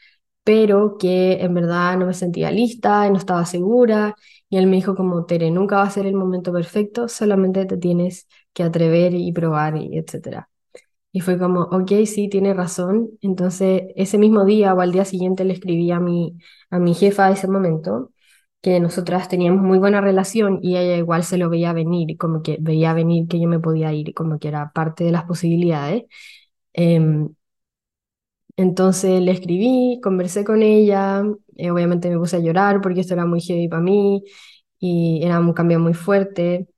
pero 0.44 0.96
que 0.98 1.42
en 1.42 1.54
verdad 1.54 1.98
no 1.98 2.06
me 2.06 2.14
sentía 2.14 2.50
lista 2.52 3.06
y 3.06 3.10
no 3.12 3.18
estaba 3.18 3.46
segura. 3.46 4.16
Y 4.50 4.58
él 4.58 4.66
me 4.68 4.76
dijo 4.76 4.96
como, 4.96 5.26
Tere, 5.26 5.50
nunca 5.52 5.76
va 5.78 5.84
a 5.84 5.90
ser 5.90 6.06
el 6.06 6.14
momento 6.16 6.52
perfecto, 6.52 7.08
solamente 7.08 7.66
te 7.66 7.78
tienes 7.78 8.28
que 8.54 8.64
atrever 8.64 9.14
y 9.14 9.32
probar 9.32 9.78
y 9.78 9.98
etcétera. 9.98 10.49
Y 11.12 11.20
fue 11.20 11.38
como, 11.38 11.62
ok, 11.62 11.90
sí, 12.06 12.28
tiene 12.28 12.54
razón. 12.54 13.10
Entonces, 13.20 13.82
ese 13.96 14.16
mismo 14.18 14.44
día 14.44 14.74
o 14.74 14.80
al 14.80 14.92
día 14.92 15.04
siguiente 15.04 15.44
le 15.44 15.54
escribí 15.54 15.90
a 15.90 15.98
mi, 16.00 16.38
a 16.70 16.78
mi 16.78 16.94
jefa 16.94 17.26
a 17.26 17.32
ese 17.32 17.48
momento 17.48 18.12
que 18.62 18.78
nosotras 18.80 19.28
teníamos 19.28 19.62
muy 19.62 19.78
buena 19.78 20.00
relación 20.02 20.58
y 20.62 20.76
ella 20.76 20.96
igual 20.96 21.24
se 21.24 21.38
lo 21.38 21.48
veía 21.50 21.72
venir, 21.72 22.16
como 22.18 22.42
que 22.42 22.58
veía 22.60 22.92
venir 22.94 23.26
que 23.28 23.40
yo 23.40 23.48
me 23.48 23.58
podía 23.60 23.92
ir, 23.92 24.12
como 24.14 24.38
que 24.38 24.48
era 24.48 24.70
parte 24.72 25.02
de 25.04 25.12
las 25.12 25.24
posibilidades. 25.24 26.04
Em, 26.74 27.30
entonces 28.56 29.20
le 29.22 29.32
escribí, 29.32 30.00
conversé 30.02 30.44
con 30.44 30.62
ella, 30.62 31.22
eh, 31.56 31.70
obviamente 31.70 32.10
me 32.10 32.18
puse 32.18 32.36
a 32.36 32.40
llorar 32.40 32.80
porque 32.80 33.00
esto 33.00 33.14
era 33.14 33.24
muy 33.26 33.40
heavy 33.40 33.68
para 33.68 33.82
mí 33.82 34.22
y 34.78 35.22
era 35.24 35.40
un 35.40 35.52
cambio 35.54 35.80
muy 35.80 35.94
fuerte. 35.94 36.68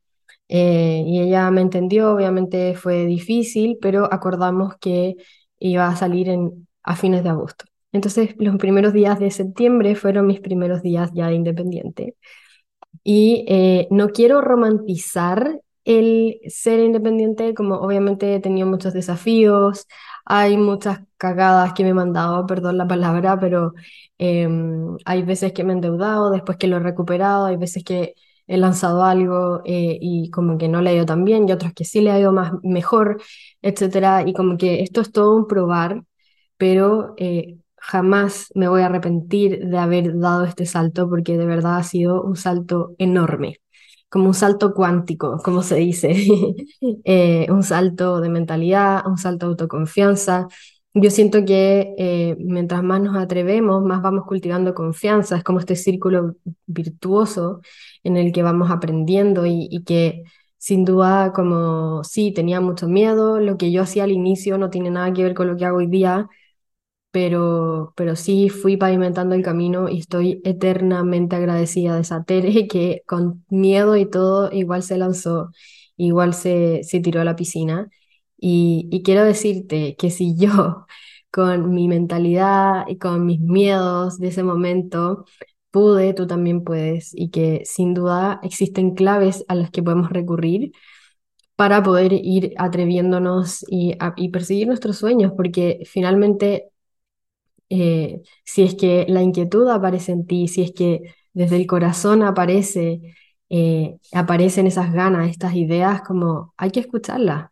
Eh, 0.54 1.02
y 1.06 1.20
ella 1.20 1.50
me 1.50 1.62
entendió, 1.62 2.12
obviamente 2.12 2.74
fue 2.74 3.06
difícil, 3.06 3.78
pero 3.80 4.12
acordamos 4.12 4.76
que 4.78 5.16
iba 5.58 5.88
a 5.88 5.96
salir 5.96 6.28
en, 6.28 6.68
a 6.82 6.94
fines 6.94 7.22
de 7.24 7.30
agosto. 7.30 7.64
Entonces, 7.90 8.34
los 8.38 8.56
primeros 8.56 8.92
días 8.92 9.18
de 9.18 9.30
septiembre 9.30 9.94
fueron 9.94 10.26
mis 10.26 10.40
primeros 10.40 10.82
días 10.82 11.10
ya 11.14 11.28
de 11.28 11.34
independiente. 11.36 12.16
Y 13.04 13.44
eh, 13.48 13.88
no 13.90 14.10
quiero 14.10 14.40
romantizar 14.42 15.60
el 15.84 16.38
ser 16.48 16.80
independiente, 16.80 17.54
como 17.54 17.76
obviamente 17.76 18.34
he 18.34 18.40
tenido 18.40 18.66
muchos 18.68 18.92
desafíos, 18.92 19.86
hay 20.24 20.56
muchas 20.58 21.00
cagadas 21.16 21.72
que 21.72 21.82
me 21.84 21.90
he 21.90 21.94
mandado, 21.94 22.46
perdón 22.46 22.78
la 22.78 22.86
palabra, 22.86 23.40
pero 23.40 23.72
em, 24.18 24.96
hay 25.04 25.22
veces 25.22 25.52
que 25.52 25.64
me 25.64 25.72
he 25.72 25.76
endeudado, 25.76 26.30
después 26.30 26.58
que 26.58 26.68
lo 26.68 26.76
he 26.76 26.80
recuperado, 26.80 27.46
hay 27.46 27.56
veces 27.56 27.84
que 27.84 28.14
he 28.54 28.58
lanzado 28.58 29.04
algo 29.04 29.62
eh, 29.64 29.98
y 30.00 30.30
como 30.30 30.58
que 30.58 30.68
no 30.68 30.80
le 30.82 30.90
ha 30.90 30.94
ido 30.94 31.06
tan 31.06 31.24
bien 31.24 31.48
y 31.48 31.52
otros 31.52 31.72
que 31.74 31.84
sí 31.84 32.00
le 32.00 32.10
ha 32.10 32.18
ido 32.20 32.32
más, 32.32 32.52
mejor, 32.62 33.20
etcétera, 33.62 34.24
y 34.26 34.32
como 34.34 34.56
que 34.56 34.82
esto 34.82 35.00
es 35.00 35.12
todo 35.12 35.36
un 35.36 35.46
probar, 35.46 36.02
pero 36.56 37.14
eh, 37.18 37.58
jamás 37.76 38.48
me 38.54 38.68
voy 38.68 38.82
a 38.82 38.86
arrepentir 38.86 39.66
de 39.66 39.78
haber 39.78 40.18
dado 40.18 40.44
este 40.44 40.66
salto 40.66 41.08
porque 41.08 41.36
de 41.38 41.46
verdad 41.46 41.76
ha 41.78 41.82
sido 41.82 42.22
un 42.22 42.36
salto 42.36 42.94
enorme, 42.98 43.58
como 44.08 44.26
un 44.28 44.34
salto 44.34 44.74
cuántico, 44.74 45.38
como 45.44 45.62
se 45.62 45.76
dice, 45.76 46.14
eh, 47.04 47.46
un 47.50 47.62
salto 47.62 48.20
de 48.20 48.28
mentalidad, 48.28 49.06
un 49.06 49.18
salto 49.18 49.46
de 49.46 49.50
autoconfianza. 49.52 50.48
Yo 50.94 51.10
siento 51.10 51.44
que 51.46 51.94
eh, 51.98 52.36
mientras 52.38 52.82
más 52.82 53.00
nos 53.00 53.16
atrevemos, 53.16 53.82
más 53.82 54.02
vamos 54.02 54.26
cultivando 54.26 54.74
confianza, 54.74 55.36
es 55.38 55.44
como 55.44 55.58
este 55.58 55.74
círculo 55.76 56.36
virtuoso 56.66 57.62
en 58.04 58.16
el 58.18 58.30
que 58.32 58.42
vamos 58.42 58.70
aprendiendo 58.70 59.46
y, 59.46 59.68
y 59.70 59.84
que 59.84 60.24
sin 60.58 60.84
duda 60.84 61.32
como 61.32 62.04
sí, 62.04 62.32
tenía 62.32 62.60
mucho 62.60 62.88
miedo, 62.88 63.40
lo 63.40 63.56
que 63.56 63.72
yo 63.72 63.82
hacía 63.82 64.04
al 64.04 64.12
inicio 64.12 64.58
no 64.58 64.68
tiene 64.70 64.90
nada 64.90 65.12
que 65.14 65.22
ver 65.22 65.34
con 65.34 65.46
lo 65.48 65.56
que 65.56 65.64
hago 65.64 65.78
hoy 65.78 65.86
día, 65.86 66.28
pero, 67.10 67.92
pero 67.96 68.16
sí 68.16 68.48
fui 68.50 68.76
pavimentando 68.76 69.34
el 69.34 69.42
camino 69.42 69.88
y 69.88 69.98
estoy 70.00 70.40
eternamente 70.44 71.36
agradecida 71.36 71.94
de 71.96 72.02
esa 72.02 72.24
Tere 72.24 72.66
que 72.68 73.02
con 73.06 73.44
miedo 73.50 73.96
y 73.96 74.06
todo 74.10 74.50
igual 74.52 74.82
se 74.82 74.98
lanzó, 74.98 75.50
igual 75.96 76.34
se, 76.34 76.82
se 76.84 77.00
tiró 77.00 77.20
a 77.20 77.24
la 77.24 77.36
piscina. 77.36 77.90
Y, 78.44 79.02
quiero 79.04 79.24
decirte 79.24 79.96
que 79.96 80.10
si 80.10 80.36
yo 80.36 80.86
con 81.30 81.72
mi 81.74 81.88
mentalidad 81.88 82.84
y 82.88 82.98
con 82.98 83.24
mis 83.26 83.40
miedos 83.40 84.18
de 84.18 84.28
ese 84.28 84.42
momento 84.42 85.24
pude, 85.70 86.14
tú 86.14 86.26
también 86.26 86.64
puedes 86.64 87.12
y 87.14 87.30
que 87.30 87.62
sin 87.64 87.94
duda 87.94 88.40
existen 88.42 88.94
claves 88.94 89.44
a 89.48 89.54
las 89.54 89.70
que 89.70 89.82
podemos 89.82 90.10
recurrir 90.10 90.72
para 91.56 91.82
poder 91.82 92.12
ir 92.14 92.54
atreviéndonos 92.58 93.64
y, 93.68 93.96
y 94.16 94.30
perseguir 94.30 94.68
nuestros 94.68 94.98
sueños, 94.98 95.32
porque 95.36 95.80
finalmente 95.86 96.70
eh, 97.70 98.22
si 98.44 98.62
es 98.64 98.74
que 98.74 99.06
la 99.08 99.22
inquietud 99.22 99.68
aparece 99.68 100.12
en 100.12 100.26
ti, 100.26 100.48
si 100.48 100.62
es 100.62 100.72
que 100.72 101.14
desde 101.32 101.56
el 101.56 101.66
corazón 101.66 102.22
aparece, 102.22 103.00
eh, 103.50 103.96
aparecen 104.12 104.66
esas 104.66 104.92
ganas, 104.92 105.30
estas 105.30 105.54
ideas, 105.54 106.02
como 106.02 106.54
hay 106.56 106.70
que 106.72 106.80
escucharlas, 106.80 107.51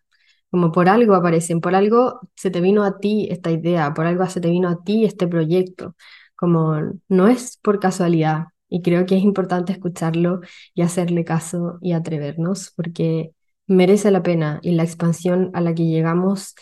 como 0.50 0.72
por 0.72 0.88
algo 0.88 1.14
aparecen, 1.14 1.60
por 1.60 1.74
algo 1.74 2.20
se 2.36 2.50
te 2.50 2.60
vino 2.60 2.84
a 2.84 2.98
ti 2.98 3.28
esta 3.30 3.50
idea, 3.50 3.94
por 3.94 4.06
algo 4.06 4.26
se 4.26 4.40
te 4.40 4.50
vino 4.50 4.68
a 4.68 4.82
ti 4.84 5.04
este 5.04 5.26
proyecto, 5.28 5.94
como 6.36 6.76
no 7.08 7.28
es 7.28 7.58
por 7.62 7.80
casualidad. 7.80 8.46
Y 8.68 8.82
creo 8.82 9.04
que 9.06 9.16
es 9.16 9.22
importante 9.24 9.72
escucharlo 9.72 10.40
y 10.74 10.82
hacerle 10.82 11.24
caso 11.24 11.78
y 11.82 11.92
atrevernos, 11.92 12.72
porque 12.76 13.32
merece 13.66 14.10
la 14.10 14.22
pena 14.22 14.60
y 14.62 14.72
la 14.72 14.84
expansión 14.84 15.50
a 15.54 15.60
la 15.60 15.74
que 15.74 15.86
llegamos 15.86 16.54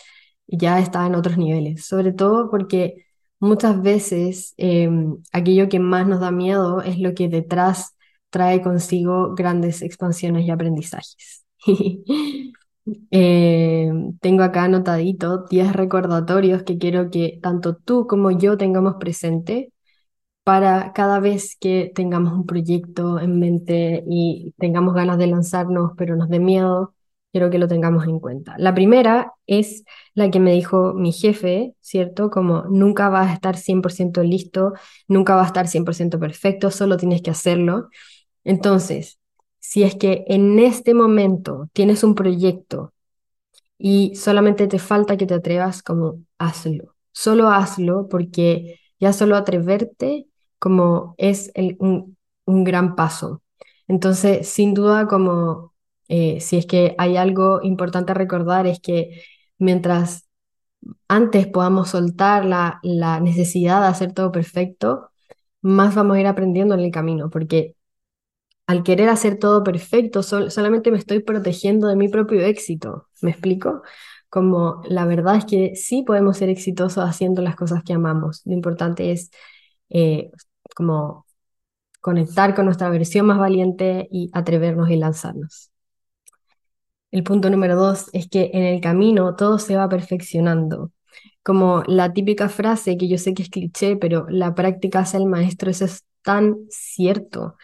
ya 0.47 0.79
está 0.79 1.05
en 1.05 1.15
otros 1.15 1.37
niveles, 1.37 1.85
sobre 1.85 2.11
todo 2.13 2.49
porque 2.49 3.05
muchas 3.39 3.81
veces 3.81 4.53
em, 4.57 5.17
aquello 5.31 5.69
que 5.69 5.79
más 5.79 6.07
nos 6.07 6.19
da 6.19 6.31
miedo 6.31 6.81
es 6.81 6.99
lo 6.99 7.13
que 7.13 7.29
detrás 7.29 7.95
trae 8.29 8.61
consigo 8.61 9.33
grandes 9.35 9.81
expansiones 9.81 10.45
y 10.45 10.51
aprendizajes. 10.51 11.45
Em, 13.11 14.17
tengo 14.19 14.43
acá 14.43 14.63
anotadito 14.63 15.45
10 15.49 15.73
recordatorios 15.73 16.63
que 16.63 16.77
quiero 16.77 17.09
que 17.11 17.39
tanto 17.41 17.75
tú 17.75 18.07
como 18.07 18.31
yo 18.31 18.57
tengamos 18.57 18.95
presente 18.99 19.71
para 20.43 20.93
cada 20.93 21.19
vez 21.19 21.55
que 21.59 21.91
tengamos 21.95 22.33
un 22.33 22.45
proyecto 22.45 23.19
en 23.19 23.39
mente 23.39 24.03
y 24.09 24.53
tengamos 24.59 24.95
ganas 24.95 25.17
de 25.19 25.27
lanzarnos, 25.27 25.91
pero 25.97 26.15
nos 26.15 26.29
dé 26.29 26.39
miedo, 26.39 26.95
quiero 27.31 27.49
que 27.51 27.59
lo 27.59 27.67
tengamos 27.67 28.05
en 28.07 28.19
cuenta. 28.19 28.55
La 28.57 28.73
primera 28.73 29.33
es 29.47 29.83
la 30.15 30.31
que 30.31 30.39
me 30.39 30.53
dijo 30.53 30.93
mi 30.95 31.11
jefe, 31.13 31.75
¿cierto? 31.81 32.29
Como 32.31 32.63
nunca 32.69 33.09
vas 33.09 33.29
a 33.29 33.33
estar 33.33 33.57
100% 33.57 34.23
listo, 34.23 34.73
nunca 35.07 35.35
vas 35.35 35.45
a 35.45 35.47
estar 35.47 35.67
100% 35.67 36.19
perfecto, 36.19 36.71
solo 36.71 36.97
tienes 36.97 37.21
que 37.21 37.31
hacerlo. 37.31 37.89
Entonces, 38.43 39.18
si 39.59 39.83
es 39.83 39.95
que 39.95 40.25
en 40.27 40.59
este 40.59 40.93
momento 40.93 41.69
tienes 41.73 42.03
un 42.03 42.15
proyecto 42.15 42.93
y 43.77 44.15
solamente 44.15 44.67
te 44.67 44.79
falta 44.79 45.17
que 45.17 45.25
te 45.25 45.35
atrevas, 45.35 45.83
como 45.83 46.21
hazlo. 46.37 46.95
Solo 47.11 47.49
hazlo 47.49 48.07
porque 48.09 48.79
ya 48.99 49.13
solo 49.13 49.35
atreverte 49.35 50.27
como 50.59 51.15
es 51.17 51.51
un, 51.79 52.17
un 52.45 52.63
gran 52.63 52.95
paso. 52.95 53.41
Entonces, 53.87 54.47
sin 54.49 54.73
duda, 54.73 55.07
como 55.07 55.73
eh, 56.09 56.41
si 56.41 56.57
es 56.57 56.65
que 56.65 56.95
hay 56.97 57.17
algo 57.17 57.61
importante 57.63 58.11
a 58.11 58.15
recordar 58.15 58.67
es 58.67 58.79
que 58.81 59.23
mientras 59.57 60.27
antes 61.07 61.47
podamos 61.47 61.89
soltar 61.89 62.45
la, 62.45 62.79
la 62.83 63.19
necesidad 63.19 63.81
de 63.81 63.87
hacer 63.87 64.13
todo 64.13 64.31
perfecto, 64.31 65.09
más 65.61 65.95
vamos 65.95 66.17
a 66.17 66.19
ir 66.21 66.27
aprendiendo 66.27 66.75
en 66.75 66.81
el 66.81 66.91
camino, 66.91 67.29
porque 67.29 67.75
al 68.69 68.83
querer 68.83 69.09
hacer 69.09 69.39
todo 69.39 69.63
perfecto, 69.63 70.21
solamente 70.21 70.91
me 70.91 70.99
estoy 70.99 71.21
protegiendo 71.21 71.87
de 71.87 71.95
mi 71.95 72.07
propio 72.07 72.41
éxito. 72.41 73.07
¿Me 73.19 73.31
explico? 73.31 73.81
Como 74.29 74.83
la 74.87 75.05
verdad 75.05 75.37
es 75.37 75.45
que 75.45 75.75
sí 75.75 76.03
podemos 76.03 76.37
ser 76.37 76.49
exitosos 76.49 77.03
haciendo 77.03 77.41
las 77.41 77.55
cosas 77.55 77.83
que 77.83 77.93
amamos. 77.93 78.43
Lo 78.45 78.53
importante 78.53 79.11
es 79.11 79.31
eh, 79.89 80.29
como 80.75 81.25
conectar 82.01 82.55
con 82.55 82.65
nuestra 82.65 82.89
versión 82.91 83.25
más 83.25 83.39
valiente 83.39 84.07
y 84.11 84.29
atrevernos 84.33 84.91
y 84.91 84.97
lanzarnos. 84.97 85.71
El 87.09 87.23
punto 87.23 87.49
número 87.49 87.75
dos 87.75 88.05
es 88.13 88.29
que 88.29 88.51
en 88.53 88.61
el 88.63 88.81
camino 88.81 89.35
todo 89.35 89.57
se 89.57 89.75
va 89.77 89.89
perfeccionando. 89.89 90.91
Como 91.41 91.81
la 91.87 92.13
típica 92.13 92.49
frase 92.49 92.97
que 92.97 93.07
yo 93.07 93.17
sé 93.17 93.33
que 93.33 93.41
es 93.43 93.49
cliché, 93.49 93.97
pero 93.97 94.27
la 94.29 94.53
práctica 94.53 94.99
hace 94.99 95.17
el 95.17 95.25
maestro, 95.25 95.71
eso 95.71 95.85
es 95.85 96.05
tan 96.21 96.55
cierto. 96.69 97.57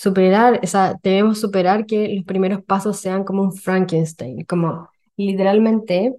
Superar, 0.00 0.60
o 0.62 0.66
sea, 0.68 0.94
debemos 1.02 1.40
superar 1.40 1.84
que 1.84 2.14
los 2.14 2.24
primeros 2.24 2.62
pasos 2.62 2.98
sean 3.00 3.24
como 3.24 3.42
un 3.42 3.52
Frankenstein, 3.52 4.44
como 4.44 4.88
literalmente 5.16 6.14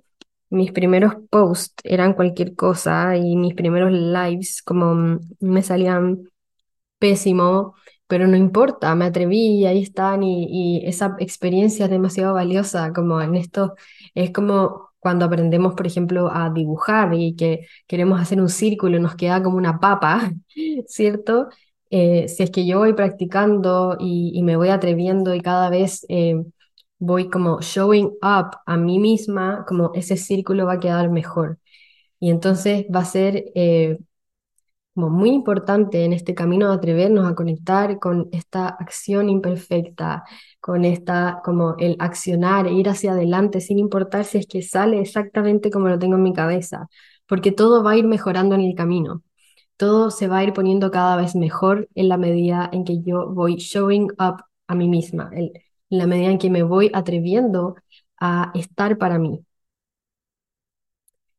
mis 0.49 0.73
primeros 0.73 1.13
posts 1.29 1.75
eran 1.85 2.13
cualquier 2.13 2.55
cosa 2.55 3.15
y 3.15 3.37
mis 3.37 3.53
primeros 3.53 3.93
lives 3.93 4.61
como 4.63 4.93
mm, 4.95 5.19
me 5.39 5.63
salían 5.63 6.23
pésimo, 6.99 7.75
pero 8.07 8.27
no 8.27 8.37
importa, 8.37 8.95
me 8.95 9.05
atreví 9.05 9.59
y 9.61 9.65
ahí 9.65 9.83
están 9.83 10.23
y, 10.23 10.81
y 10.81 10.85
esa 10.87 11.15
experiencia 11.19 11.85
es 11.85 11.91
demasiado 11.91 12.33
valiosa, 12.33 12.93
como 12.93 13.21
en 13.21 13.35
esto 13.35 13.75
es 14.15 14.31
como 14.31 14.89
cuando 14.99 15.25
aprendemos, 15.25 15.75
por 15.75 15.87
ejemplo, 15.87 16.29
a 16.33 16.49
dibujar 16.49 17.13
y 17.13 17.35
que 17.35 17.67
queremos 17.87 18.19
hacer 18.21 18.41
un 18.41 18.49
círculo 18.49 18.97
y 18.97 18.99
nos 19.01 19.15
queda 19.15 19.41
como 19.41 19.57
una 19.57 19.79
papa, 19.79 20.31
¿cierto? 20.87 21.49
Eh, 21.91 22.27
si 22.27 22.43
es 22.43 22.51
que 22.51 22.65
yo 22.67 22.79
voy 22.79 22.93
practicando 22.93 23.97
y, 23.99 24.41
me 24.43 24.55
voy 24.57 24.69
atreviendo 24.69 25.33
y 25.33 25.41
cada 25.41 25.69
vez 25.69 26.05
eh, 26.09 26.35
voy 26.99 27.29
como 27.29 27.61
showing 27.61 28.07
up 28.21 28.57
a 28.65 28.77
mí 28.77 28.99
misma, 28.99 29.65
como 29.67 29.91
ese 29.95 30.17
círculo 30.17 30.65
va 30.65 30.73
a 30.73 30.79
quedar 30.79 31.09
mejor. 31.09 31.59
Y 32.19 32.31
entonces 32.31 32.85
va 32.93 33.01
a 33.01 33.05
ser 33.05 33.45
eh, 33.55 33.99
como 34.93 35.09
muy 35.09 35.29
importante 35.31 36.03
en 36.05 36.13
este 36.13 36.35
camino 36.35 36.69
de 36.69 36.75
atrevernos 36.75 37.29
a 37.29 37.35
conectar 37.35 37.99
con 37.99 38.27
esta 38.31 38.67
acción 38.67 39.29
imperfecta, 39.29 40.23
con 40.59 40.83
esta, 40.85 41.41
como 41.43 41.75
el 41.77 41.95
accionar, 41.99 42.67
ir 42.67 42.89
hacia 42.89 43.13
adelante 43.13 43.61
sin 43.61 43.79
importar 43.79 44.25
si 44.25 44.39
es 44.39 44.47
que 44.47 44.61
sale 44.61 44.99
exactamente 44.99 45.71
como 45.71 45.87
lo 45.87 45.99
tengo 45.99 46.15
en 46.15 46.23
mi 46.23 46.33
cabeza, 46.33 46.89
porque 47.27 47.51
todo 47.51 47.83
va 47.83 47.91
a 47.91 47.97
ir 47.97 48.07
mejorando 48.07 48.55
en 48.55 48.61
el 48.61 48.75
camino. 48.75 49.23
Todo 49.79 50.11
se 50.11 50.27
va 50.27 50.39
a 50.39 50.43
ir 50.43 50.53
poniendo 50.53 50.91
cada 50.91 51.15
vez 51.15 51.35
mejor 51.35 51.87
en 51.95 52.09
la 52.09 52.17
medida 52.17 52.69
en 52.73 52.83
que 52.83 53.01
yo 53.01 53.29
voy 53.33 53.55
showing 53.55 54.11
up 54.19 54.43
a 54.67 54.75
mí 54.75 54.89
misma, 54.89 55.31
en 55.33 55.53
la 55.89 56.05
medida 56.05 56.31
en 56.31 56.37
que 56.37 56.49
me 56.49 56.63
voy 56.63 56.91
atreviendo 56.93 57.75
a 58.19 58.51
estar 58.55 58.97
para 58.97 59.19
mí. 59.19 59.45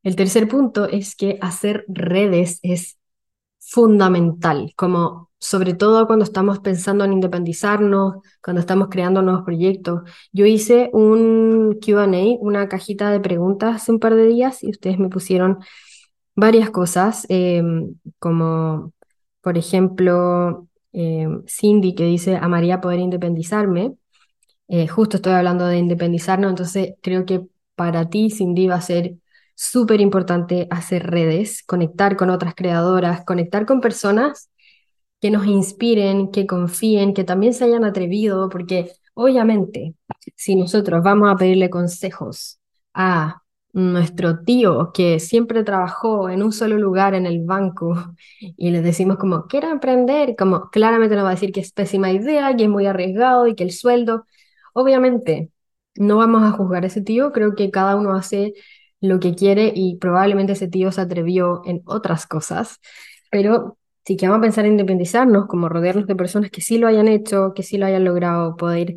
El 0.02 0.16
tercer 0.16 0.49
punto 0.49 0.87
es 0.87 1.14
que 1.14 1.38
hacer 1.42 1.85
redes 1.88 2.61
es 2.62 2.99
fundamental, 3.59 4.73
como 4.75 5.30
sobre 5.38 5.75
todo 5.75 6.06
cuando 6.06 6.25
estamos 6.25 6.61
pensando 6.61 7.04
en 7.04 7.12
independizarnos, 7.12 8.16
cuando 8.42 8.61
estamos 8.61 8.88
creando 8.90 9.20
nuevos 9.20 9.42
proyectos. 9.44 10.02
Yo 10.32 10.47
hice 10.47 10.88
un 10.94 11.78
QA, 11.85 12.09
una 12.40 12.68
cajita 12.68 13.11
de 13.11 13.20
preguntas 13.20 13.76
hace 13.76 13.92
un 13.92 14.00
par 14.00 14.14
de 14.14 14.26
días 14.26 14.62
y 14.64 14.70
ustedes 14.70 14.99
me 14.99 15.11
pusieron 15.11 15.59
varias 16.37 16.70
cosas, 16.70 17.26
em, 17.28 17.94
como 18.18 18.92
por 19.40 19.58
ejemplo 19.58 20.68
em, 20.92 21.42
Cindy 21.46 21.94
que 21.94 22.04
dice, 22.04 22.37
amaría 22.37 22.80
poder 22.80 23.00
independizarme. 23.00 23.94
Eh, 24.68 24.88
justo 24.88 25.16
estoy 25.16 25.32
hablando 25.34 25.66
de 25.66 25.78
independizarnos, 25.78 26.50
entonces 26.50 26.94
creo 27.02 27.26
que 27.26 27.42
para 27.75 28.08
ti, 28.10 28.30
Cindy, 28.30 28.68
va 28.68 28.76
a 28.76 28.80
ser 28.80 29.16
súper 29.54 30.00
importante 30.00 30.68
hacer 30.70 31.06
redes, 31.10 31.62
conectar 31.64 32.16
con 32.16 32.30
otras 32.30 32.54
creadoras, 32.54 33.25
conectar 33.25 33.66
con 33.66 33.80
personas 33.80 34.50
que 35.20 35.30
nos 35.30 35.46
inspiren, 35.46 36.30
que 36.30 36.46
confíen, 36.46 37.14
que 37.14 37.25
también 37.25 37.54
se 37.54 37.64
hayan 37.64 37.84
atrevido, 37.84 38.49
porque 38.49 38.92
obviamente 39.14 39.94
si 40.37 40.56
nosotros 40.56 41.02
vamos 41.02 41.30
a 41.30 41.37
pedirle 41.37 41.70
consejos 41.70 42.58
a 42.94 43.39
nuestro 43.72 44.40
tío 44.44 44.92
que 44.92 45.20
siempre 45.20 45.64
trabajó 45.64 46.28
en 46.28 46.42
un 46.42 46.52
solo 46.52 46.76
lugar 46.78 47.14
en 47.14 47.26
el 47.26 47.44
banco 47.44 48.14
y 48.38 48.70
le 48.70 48.82
decimos 48.82 49.16
como, 49.18 49.46
quiero 49.46 49.68
emprender, 49.70 50.34
como 50.36 50.70
claramente 50.70 51.14
nos 51.16 51.24
va 51.24 51.28
a 51.30 51.32
decir 51.34 51.52
que 51.52 51.60
es 51.60 51.72
pésima 51.72 52.10
idea, 52.12 52.54
que 52.56 52.64
es 52.64 52.68
muy 52.70 52.86
arriesgado 52.86 53.46
y 53.46 53.54
que 53.54 53.64
el 53.64 53.72
sueldo, 53.72 54.26
obviamente 54.74 55.50
no 55.96 56.16
vamos 56.18 56.42
a 56.42 56.52
juzgar 56.52 56.84
a 56.84 56.86
ese 56.88 57.02
tío, 57.02 57.32
creo 57.32 57.54
que 57.54 57.70
cada 57.70 57.96
uno 57.96 58.14
hace 58.14 58.54
lo 59.00 59.20
que 59.20 59.34
quiere 59.34 59.72
y 59.74 59.96
probablemente 59.96 60.52
ese 60.52 60.68
tío 60.68 60.92
se 60.92 61.00
atrevió 61.00 61.62
en 61.64 61.82
otras 61.86 62.26
cosas, 62.26 62.80
pero 63.30 63.78
si 64.04 64.16
que 64.16 64.26
vamos 64.28 64.38
a 64.40 64.42
pensar 64.42 64.64
en 64.66 64.72
independizarnos, 64.72 65.46
como 65.46 65.68
rodearnos 65.68 66.06
de 66.06 66.16
personas 66.16 66.50
que 66.50 66.60
sí 66.60 66.78
lo 66.78 66.88
hayan 66.88 67.08
hecho, 67.08 67.52
que 67.54 67.62
sí 67.62 67.78
lo 67.78 67.86
hayan 67.86 68.04
logrado, 68.04 68.56
poder 68.56 68.97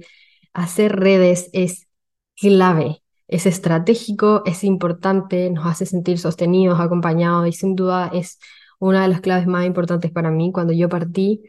hacer 0.53 0.95
redes 0.95 1.49
es 1.53 1.87
clave, 2.35 3.02
es 3.33 3.47
estratégico, 3.47 4.43
es 4.45 4.63
importante, 4.63 5.49
nos 5.49 5.65
hace 5.65 5.87
sentir 5.87 6.19
sostenidos, 6.19 6.79
acompañados 6.79 7.47
y 7.47 7.51
sin 7.53 7.75
duda 7.75 8.11
es 8.13 8.39
una 8.79 9.01
de 9.01 9.07
las 9.07 9.21
claves 9.21 9.47
más 9.47 9.65
importantes 9.65 10.11
para 10.11 10.29
mí. 10.29 10.51
Cuando 10.51 10.71
yo 10.71 10.87
partí, 10.87 11.41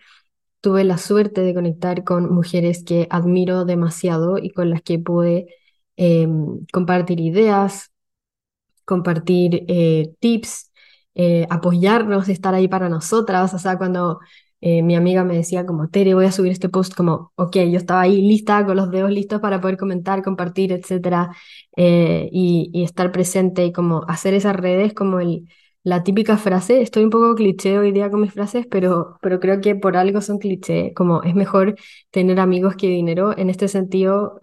tuve 0.63 0.85
la 0.85 0.97
suerte 0.99 1.43
de 1.43 1.53
conectar 1.55 2.03
con 2.05 2.33
mujeres 2.35 2.85
que 2.85 3.07
admiro 3.11 3.67
demasiado 3.67 4.39
y 4.39 4.51
con 4.51 4.71
las 4.71 4.81
que 4.83 4.99
pude 4.99 5.49
em, 5.97 6.65
compartir 6.73 7.21
ideas, 7.21 7.93
compartir 8.87 9.65
eh, 9.69 10.15
tips, 10.21 10.73
eh, 11.15 11.47
apoyarnos, 11.51 12.29
estar 12.31 12.55
ahí 12.55 12.69
para 12.69 12.89
nosotras. 12.89 13.53
O 13.55 13.59
sea, 13.59 13.77
cuando 13.79 14.21
eh, 14.67 14.83
mi 14.83 14.97
amiga 14.97 15.25
me 15.25 15.37
decía 15.37 15.67
como, 15.67 15.89
Tere, 15.89 16.15
voy 16.15 16.27
a 16.27 16.33
subir 16.33 16.53
este 16.53 16.69
post, 16.69 16.95
como, 16.95 17.33
ok, 17.37 17.57
yo 17.71 17.79
estaba 17.79 18.03
ahí 18.03 18.23
lista, 18.23 18.65
con 18.67 18.77
los 18.77 18.91
dedos 18.91 19.11
listos 19.11 19.41
para 19.41 19.61
poder 19.61 19.77
comentar, 19.77 20.23
compartir, 20.23 20.73
etcétera, 20.73 21.31
y, 21.77 22.71
y, 22.73 22.85
estar 22.85 23.13
presente 23.13 23.65
y 23.67 23.73
como 23.73 24.05
hacer 24.09 24.35
esas 24.35 24.57
redes 24.57 24.95
como 24.95 25.21
el, 25.21 25.49
la 25.83 26.03
típica 26.05 26.37
frase, 26.39 26.81
estoy 26.83 27.05
un 27.05 27.11
poco 27.11 27.35
cliché 27.35 27.79
hoy 27.79 27.93
día 27.93 28.11
con 28.11 28.21
mis 28.23 28.33
frases, 28.33 28.67
pero, 28.71 29.19
pero 29.21 29.41
creo 29.41 29.61
que 29.61 29.75
por 29.77 29.97
algo 29.97 30.21
son 30.21 30.39
cliché, 30.39 30.95
como 30.95 31.23
es 31.23 31.35
mejor 31.35 31.77
tener 32.11 32.41
amigos 32.41 32.77
que 32.77 32.89
dinero. 32.89 33.37
En 33.37 33.51
este 33.51 33.69
sentido, 33.69 34.39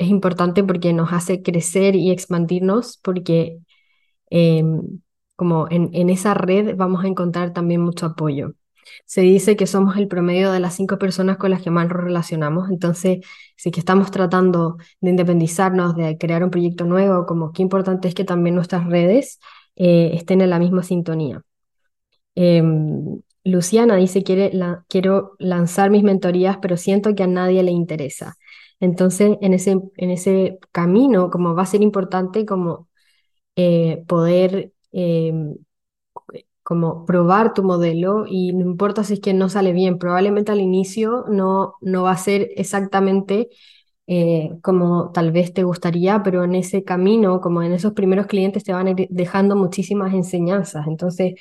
es 0.00 0.08
importante 0.08 0.64
porque 0.64 0.92
nos 0.92 1.12
hace 1.12 1.42
crecer 1.42 1.94
y 1.96 2.10
expandirnos, 2.10 2.98
porque 3.02 3.58
em, 4.30 5.00
como 5.36 5.68
en, 5.70 5.90
en, 5.94 6.10
esa 6.10 6.34
red 6.34 6.76
vamos 6.76 7.04
a 7.04 7.08
encontrar 7.08 7.52
también 7.52 7.82
mucho 7.82 8.06
apoyo. 8.06 8.54
Se 9.04 9.22
dice 9.22 9.56
que 9.56 9.66
somos 9.66 9.96
el 9.96 10.08
promedio 10.08 10.52
de 10.52 10.60
las 10.60 10.74
cinco 10.74 10.98
personas 10.98 11.36
con 11.38 11.50
las 11.50 11.62
que 11.62 11.70
más 11.70 11.88
nos 11.88 12.02
relacionamos, 12.02 12.70
entonces 12.70 13.20
si 13.56 13.70
que 13.70 13.80
estamos 13.80 14.10
tratando 14.10 14.76
de 15.00 15.10
independizarnos, 15.10 15.96
de 15.96 16.18
crear 16.18 16.44
un 16.44 16.50
proyecto 16.50 16.84
nuevo, 16.84 17.26
como 17.26 17.52
qué 17.52 17.62
importante 17.62 18.08
es 18.08 18.14
que 18.14 18.24
también 18.24 18.54
nuestras 18.54 18.86
redes 18.86 19.38
eh, 19.76 20.12
estén 20.14 20.40
en 20.40 20.50
la 20.50 20.58
misma 20.58 20.82
sintonía. 20.82 21.42
Em, 22.34 23.20
Luciana 23.44 23.96
dice, 23.96 24.22
Quiere 24.22 24.52
quiero 24.88 25.32
lanzar 25.38 25.90
mis 25.90 26.02
mentorías, 26.02 26.58
pero 26.60 26.76
siento 26.76 27.14
que 27.14 27.22
a 27.22 27.26
nadie 27.26 27.62
le 27.62 27.70
interesa. 27.72 28.36
Entonces, 28.80 29.36
en 29.40 29.54
ese, 29.54 29.72
en 29.96 30.10
ese 30.10 30.58
camino, 30.72 31.30
como 31.30 31.54
va 31.54 31.62
a 31.62 31.66
ser 31.66 31.82
importante 31.82 32.46
como 32.46 32.88
eh, 33.56 34.04
poder 34.06 34.72
em, 34.92 35.56
como 36.70 37.04
probar 37.04 37.52
tu 37.52 37.64
modelo 37.64 38.26
y 38.28 38.52
no 38.52 38.60
importa 38.60 39.02
si 39.02 39.14
es 39.14 39.20
que 39.20 39.34
no 39.34 39.48
sale 39.48 39.72
bien, 39.72 39.98
probablemente 39.98 40.52
al 40.52 40.60
inicio 40.60 41.24
no, 41.28 41.74
no 41.80 42.04
va 42.04 42.12
a 42.12 42.16
ser 42.16 42.48
exactamente 42.56 43.48
eh, 44.06 44.50
como 44.62 45.10
tal 45.10 45.32
vez 45.32 45.52
te 45.52 45.64
gustaría, 45.64 46.22
pero 46.22 46.44
en 46.44 46.54
ese 46.54 46.84
camino, 46.84 47.40
como 47.40 47.64
en 47.64 47.72
esos 47.72 47.92
primeros 47.92 48.26
clientes, 48.26 48.62
te 48.62 48.72
van 48.72 48.86
a 48.86 48.90
ir 48.92 49.08
dejando 49.10 49.56
muchísimas 49.56 50.14
enseñanzas. 50.14 50.86
Entonces, 50.86 51.34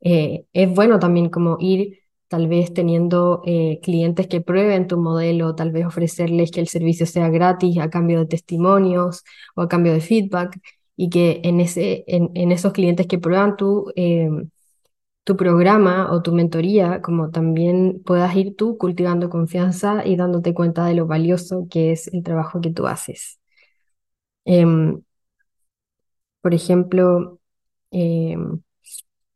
eh, 0.00 0.44
es 0.52 0.70
bueno 0.74 0.98
también 0.98 1.30
como 1.30 1.56
ir 1.58 2.00
tal 2.28 2.46
vez 2.46 2.74
teniendo 2.74 3.40
eh, 3.46 3.80
clientes 3.82 4.26
que 4.26 4.42
prueben 4.42 4.88
tu 4.88 4.98
modelo, 4.98 5.54
tal 5.54 5.72
vez 5.72 5.86
ofrecerles 5.86 6.50
que 6.50 6.60
el 6.60 6.68
servicio 6.68 7.06
sea 7.06 7.30
gratis 7.30 7.78
a 7.78 7.88
cambio 7.88 8.18
de 8.18 8.26
testimonios 8.26 9.24
o 9.54 9.62
a 9.62 9.68
cambio 9.68 9.94
de 9.94 10.00
feedback 10.02 10.58
y 10.96 11.08
que 11.08 11.40
en, 11.44 11.60
ese, 11.60 12.04
en, 12.08 12.52
esos 12.52 12.72
clientes 12.74 13.06
que 13.06 13.18
prueban 13.18 13.56
tu, 13.56 13.90
em, 13.96 14.50
tu 15.26 15.36
programa 15.36 16.12
o 16.12 16.22
tu 16.22 16.32
mentoría, 16.32 17.02
como 17.02 17.30
también 17.30 18.00
puedas 18.04 18.34
ir 18.36 18.54
tú 18.56 18.78
cultivando 18.78 19.28
confianza 19.28 20.06
y 20.06 20.14
dándote 20.16 20.54
cuenta 20.54 20.86
de 20.86 20.94
lo 20.94 21.06
valioso 21.08 21.66
que 21.68 21.90
es 21.90 22.06
el 22.14 22.22
trabajo 22.22 22.60
que 22.60 22.70
tú 22.70 22.86
haces. 22.86 23.40
Em, 24.44 25.02
por 26.40 26.54
ejemplo, 26.54 27.40
em, 27.90 28.60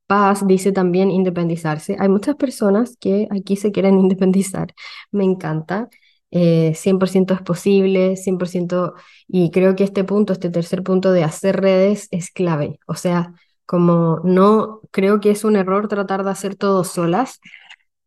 Paz 0.06 0.46
dice 0.46 0.72
también 0.72 1.10
independizarse. 1.10 1.96
Hay 2.00 2.08
muchas 2.08 2.36
personas 2.36 2.96
que 3.00 3.28
aquí 3.30 3.56
se 3.56 3.72
quieren 3.72 3.98
independizar. 4.00 4.74
Me 5.12 5.24
encanta. 5.24 5.88
100% 6.32 7.34
eh, 7.34 7.36
es 7.38 7.42
posible, 7.42 8.16
100%, 8.16 8.94
y 9.28 9.50
creo 9.50 9.76
que 9.76 9.84
este 9.84 10.04
punto, 10.04 10.32
este 10.32 10.50
tercer 10.50 10.82
punto 10.84 11.12
de 11.12 11.24
hacer 11.24 11.60
redes 11.60 12.08
es 12.12 12.30
clave. 12.30 12.78
O 12.86 12.94
sea, 12.94 13.34
como 13.66 14.20
no, 14.24 14.79
creo 14.90 15.20
que 15.20 15.30
es 15.30 15.44
un 15.44 15.56
error 15.56 15.88
tratar 15.88 16.24
de 16.24 16.30
hacer 16.30 16.56
todo 16.56 16.84
solas, 16.84 17.40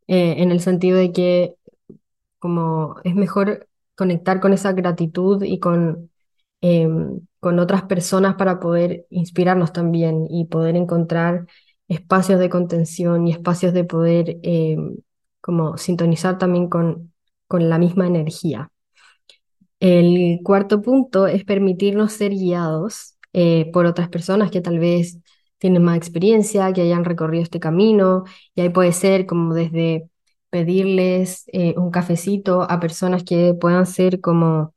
eh, 0.08 0.36
en 0.38 0.52
el 0.52 0.60
sentido 0.60 0.98
de 0.98 1.12
que 1.12 1.54
como 2.38 2.96
es 3.04 3.14
mejor 3.14 3.68
conectar 3.96 4.40
con 4.40 4.52
esa 4.52 4.72
gratitud 4.72 5.42
y 5.44 5.58
con, 5.60 6.10
em, 6.60 7.20
con 7.40 7.58
otras 7.58 7.84
personas 7.84 8.34
para 8.36 8.60
poder 8.60 9.06
inspirarnos 9.10 9.72
también 9.72 10.26
y 10.30 10.46
poder 10.46 10.76
encontrar 10.76 11.46
espacios 11.88 12.40
de 12.40 12.50
contención 12.50 13.26
y 13.28 13.32
espacios 13.32 13.72
de 13.74 13.84
poder 13.84 14.38
eh, 14.42 14.76
como 15.40 15.76
sintonizar 15.78 16.38
también 16.38 16.68
con, 16.68 17.12
con 17.46 17.68
la 17.68 17.78
misma 17.78 18.06
energía. 18.06 18.70
El 19.80 20.40
cuarto 20.42 20.80
punto 20.82 21.26
es 21.26 21.44
permitirnos 21.44 22.12
ser 22.12 22.32
guiados 22.32 23.16
eh, 23.32 23.70
por 23.72 23.86
otras 23.86 24.08
personas 24.08 24.50
que 24.50 24.60
tal 24.60 24.78
vez 24.78 25.18
tienen 25.64 25.82
más 25.82 25.96
experiencia, 25.96 26.70
que 26.74 26.82
hayan 26.82 27.06
recorrido 27.06 27.42
este 27.42 27.58
camino, 27.58 28.24
y 28.54 28.60
ahí 28.60 28.68
puede 28.68 28.92
ser 28.92 29.24
como 29.24 29.54
desde 29.54 30.10
pedirles 30.50 31.44
eh, 31.54 31.74
un 31.78 31.90
cafecito 31.90 32.70
a 32.70 32.80
personas 32.80 33.24
que 33.24 33.54
puedan 33.58 33.86
ser 33.86 34.20
como, 34.20 34.74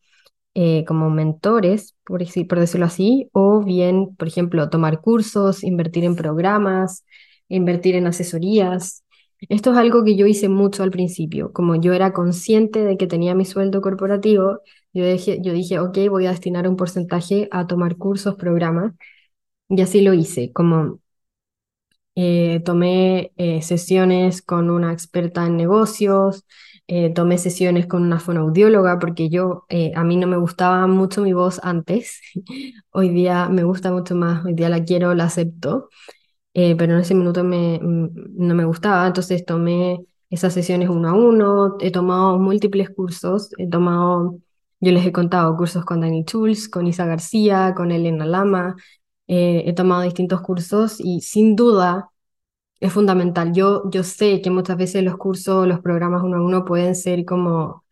eh, 0.54 0.86
como 0.86 1.10
mentores, 1.10 1.98
por, 2.06 2.22
decirlo 2.22 2.86
así, 2.86 3.30
o 3.34 3.62
bien, 3.66 4.16
por 4.16 4.30
ejemplo, 4.30 4.70
tomar 4.70 5.02
cursos, 5.02 5.62
invertir 5.66 6.06
en 6.06 6.16
programas, 6.16 7.04
invertir 7.50 7.96
en 7.96 8.08
asesorías. 8.08 9.04
Esto 9.50 9.74
es 9.74 9.78
algo 9.78 10.06
que 10.06 10.16
yo 10.16 10.26
hice 10.26 10.48
mucho 10.48 10.84
al 10.84 10.92
principio, 10.92 11.52
como 11.52 11.76
yo 11.76 11.92
era 11.92 12.14
consciente 12.14 12.86
de 12.86 12.96
que 12.96 13.08
tenía 13.08 13.36
mi 13.36 13.44
sueldo 13.44 13.82
corporativo, 13.82 14.62
yo 14.94 15.06
dije, 15.06 15.40
yo 15.42 15.52
dije, 15.52 15.80
ok, 15.80 15.98
voy 16.10 16.28
a 16.28 16.32
destinar 16.32 16.66
un 16.70 16.78
porcentaje 16.78 17.50
a 17.52 17.68
tomar 17.68 17.98
cursos, 17.98 18.36
programas, 18.36 18.94
y 19.70 19.82
así 19.82 20.02
lo 20.02 20.14
hice, 20.14 20.52
como 20.54 21.00
eh, 22.16 22.62
tomé 22.66 23.32
eh, 23.38 23.62
sesiones 23.62 24.42
con 24.42 24.70
una 24.72 24.92
experta 24.92 25.46
en 25.46 25.56
negocios, 25.56 26.46
eh, 26.88 27.14
tomé 27.14 27.38
sesiones 27.38 27.86
con 27.86 28.02
una 28.02 28.20
fonoaudióloga 28.20 28.98
porque 29.00 29.30
yo, 29.30 29.66
a 29.96 30.04
mí 30.04 30.18
no 30.18 30.26
me 30.28 30.38
gustaba 30.38 30.88
mucho 30.88 31.22
mi 31.22 31.34
voz 31.34 31.60
antes, 31.64 32.22
hoy 32.92 33.10
día 33.10 33.50
me 33.50 33.64
gusta 33.64 33.92
mucho 33.92 34.16
más, 34.16 34.44
hoy 34.46 34.54
día 34.56 34.70
la 34.70 34.84
quiero, 34.84 35.14
la 35.14 35.26
acepto, 35.26 35.90
pero 36.54 36.94
en 36.96 37.00
ese 37.02 37.14
minuto 37.16 37.44
me, 37.44 37.80
mm, 37.82 38.10
no 38.38 38.56
me 38.56 38.66
gustaba, 38.66 39.06
entonces 39.08 39.46
tomé 39.46 40.00
esas 40.30 40.54
sesiones 40.54 40.90
uno 40.90 41.10
a 41.10 41.14
uno, 41.14 41.78
he 41.80 41.92
tomado 41.92 42.40
múltiples 42.40 42.90
cursos, 42.90 43.50
he 43.60 43.70
tomado, 43.70 44.40
yo 44.80 44.92
les 44.92 45.06
he 45.06 45.12
contado 45.12 45.56
cursos 45.56 45.86
con 45.86 46.02
Dani 46.02 46.24
Schulz, 46.24 46.68
con 46.70 46.88
Isa 46.88 47.06
García, 47.06 47.74
con 47.76 47.92
Elena 47.92 48.26
Lama, 48.26 48.76
eh, 49.28 49.64
he 49.68 49.74
tomado 49.74 50.04
distintos 50.04 50.42
cursos 50.42 50.98
y 51.00 51.22
sin 51.22 51.56
duda 51.56 52.10
es 52.80 52.94
fundamental. 52.94 53.54
Yo, 53.54 53.90
yo 53.92 54.04
sé 54.04 54.42
que 54.42 54.50
muchas 54.52 54.78
veces 54.78 55.04
los 55.04 55.18
cursos, 55.18 55.68
los 55.68 55.80
programas 55.82 56.24
uno 56.24 56.38
a 56.38 56.46
uno 56.46 56.66
pueden 56.66 56.96
ser 56.96 57.26
como, 57.26 57.84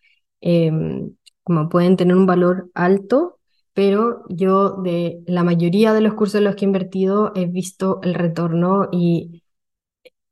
em, 0.42 1.16
como 1.44 1.70
pueden 1.70 1.98
tener 1.98 2.16
un 2.16 2.26
valor 2.26 2.70
alto, 2.74 3.40
pero 3.74 4.24
yo 4.30 4.72
de 4.84 5.22
la 5.28 5.44
mayoría 5.44 5.94
de 5.94 6.02
los 6.02 6.14
cursos 6.14 6.36
en 6.40 6.46
los 6.46 6.56
que 6.56 6.66
he 6.66 6.68
invertido 6.68 7.32
he 7.36 7.46
visto 7.48 8.00
el 8.04 8.14
retorno 8.16 8.90
y 8.92 9.44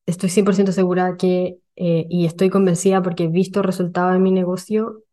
estoy 0.06 0.30
100% 0.30 0.72
segura 0.72 1.18
que, 1.18 1.58
eh, 1.76 2.06
y 2.10 2.26
estoy 2.26 2.50
convencida 2.50 3.02
porque 3.02 3.26
he 3.26 3.28
visto 3.28 3.62
resultados 3.62 4.16
en 4.16 4.24
mi 4.24 4.32
negocio 4.32 5.04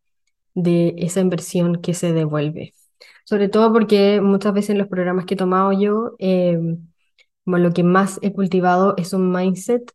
de 0.55 0.95
esa 0.99 1.21
inversión 1.21 1.81
que 1.81 1.93
se 1.93 2.13
devuelve. 2.13 2.73
Sobre 3.25 3.49
todo 3.49 3.71
porque 3.73 4.21
muchas 4.21 4.53
veces 4.53 4.71
en 4.71 4.77
los 4.79 4.87
programas 4.87 5.25
que 5.25 5.35
he 5.35 5.37
tomado 5.37 5.71
yo, 5.73 6.15
eh, 6.19 6.59
lo 7.45 7.71
que 7.73 7.83
más 7.83 8.19
he 8.21 8.33
cultivado 8.33 8.95
es 8.97 9.13
un 9.13 9.31
mindset 9.31 9.91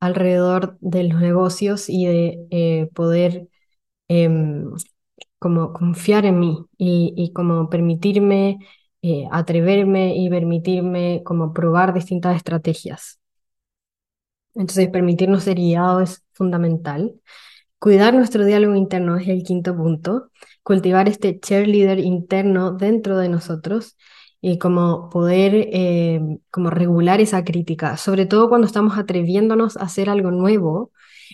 alrededor 0.00 0.78
de 0.80 1.04
los 1.04 1.20
negocios 1.20 1.88
y 1.88 2.06
de 2.06 2.46
eh, 2.50 2.90
poder 2.94 3.48
em, 4.08 4.70
como 5.38 5.72
confiar 5.72 6.26
en 6.26 6.40
mí 6.40 6.66
y, 6.78 7.32
como 7.34 7.70
permitirme 7.70 8.58
eh, 9.02 9.26
atreverme 9.30 10.16
y 10.16 10.28
permitirme 10.30 11.22
como 11.24 11.52
probar 11.52 11.94
distintas 11.94 12.36
estrategias. 12.36 13.20
Entonces, 14.54 14.88
permitirnos 14.90 15.44
ser 15.44 15.56
guiados 15.56 16.02
es 16.10 16.24
fundamental. 16.32 17.14
Cuidar 17.78 18.12
nuestro 18.14 18.44
diálogo 18.44 18.74
interno 18.74 19.16
es 19.16 19.28
el 19.28 19.44
quinto 19.44 19.76
punto. 19.76 20.30
Cultivar 20.62 21.08
este 21.08 21.38
cheerleader 21.38 22.00
interno 22.00 22.72
dentro 22.72 23.16
de 23.18 23.28
nosotros 23.28 23.96
y 24.40 24.58
como 24.58 25.08
poder 25.10 25.54
eh, 25.72 26.20
como 26.50 26.70
regular 26.70 27.20
esa 27.20 27.44
crítica, 27.44 27.96
sobre 27.96 28.26
todo 28.26 28.48
cuando 28.48 28.66
estamos 28.66 28.98
atreviéndonos 28.98 29.76
a 29.76 29.82
hacer 29.82 30.10
algo 30.10 30.30
nuevo, 30.30 30.92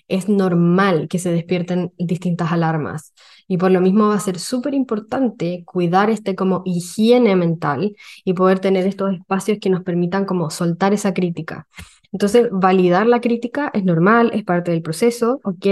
es 0.09 0.29
normal 0.29 1.09
que 1.09 1.19
se 1.19 1.33
despierten 1.33 1.93
distintas 1.99 2.53
alarmas. 2.53 3.15
Y 3.47 3.59
por 3.59 3.71
lo 3.71 3.81
mismo 3.81 4.09
va 4.09 4.17
a 4.17 4.21
ser 4.21 4.39
súper 4.39 4.75
importante 4.75 5.65
cuidar 5.67 6.11
este 6.11 6.35
como 6.35 6.63
higiene 6.65 7.37
mental 7.37 7.95
y 8.25 8.33
poder 8.35 8.59
tener 8.59 8.87
estos 8.87 9.15
espacios 9.15 9.59
que 9.61 9.71
nos 9.71 9.83
permitan 9.83 10.25
como 10.25 10.51
soltar 10.51 10.93
esa 10.93 11.15
crítica. 11.15 11.69
Entonces, 12.13 12.49
validar 12.53 13.07
la 13.07 13.21
crítica 13.21 13.71
es 13.75 13.85
normal, 13.85 14.31
es 14.35 14.45
parte 14.45 14.71
del 14.71 14.83
proceso, 14.83 15.41
ok, 15.43 15.67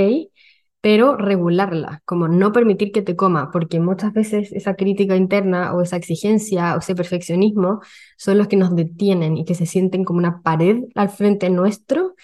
pero 0.82 1.16
regularla, 1.16 2.02
como 2.04 2.28
no 2.28 2.52
permitir 2.52 2.92
que 2.92 3.02
te 3.02 3.16
coma, 3.16 3.50
porque 3.52 3.80
muchas 3.80 4.12
veces 4.12 4.52
esa 4.52 4.74
crítica 4.76 5.16
interna 5.16 5.74
o 5.74 5.80
esa 5.82 5.96
exigencia 5.96 6.74
o 6.76 6.80
ese 6.80 6.96
perfeccionismo 6.96 7.80
son 8.18 8.38
los 8.38 8.48
que 8.48 8.56
nos 8.56 8.74
detienen 8.76 9.36
y 9.38 9.44
que 9.46 9.54
se 9.54 9.66
sienten 9.66 10.04
como 10.04 10.18
una 10.18 10.42
pared 10.42 10.80
al 10.96 11.08
frente 11.08 11.50
nuestro 11.50 12.14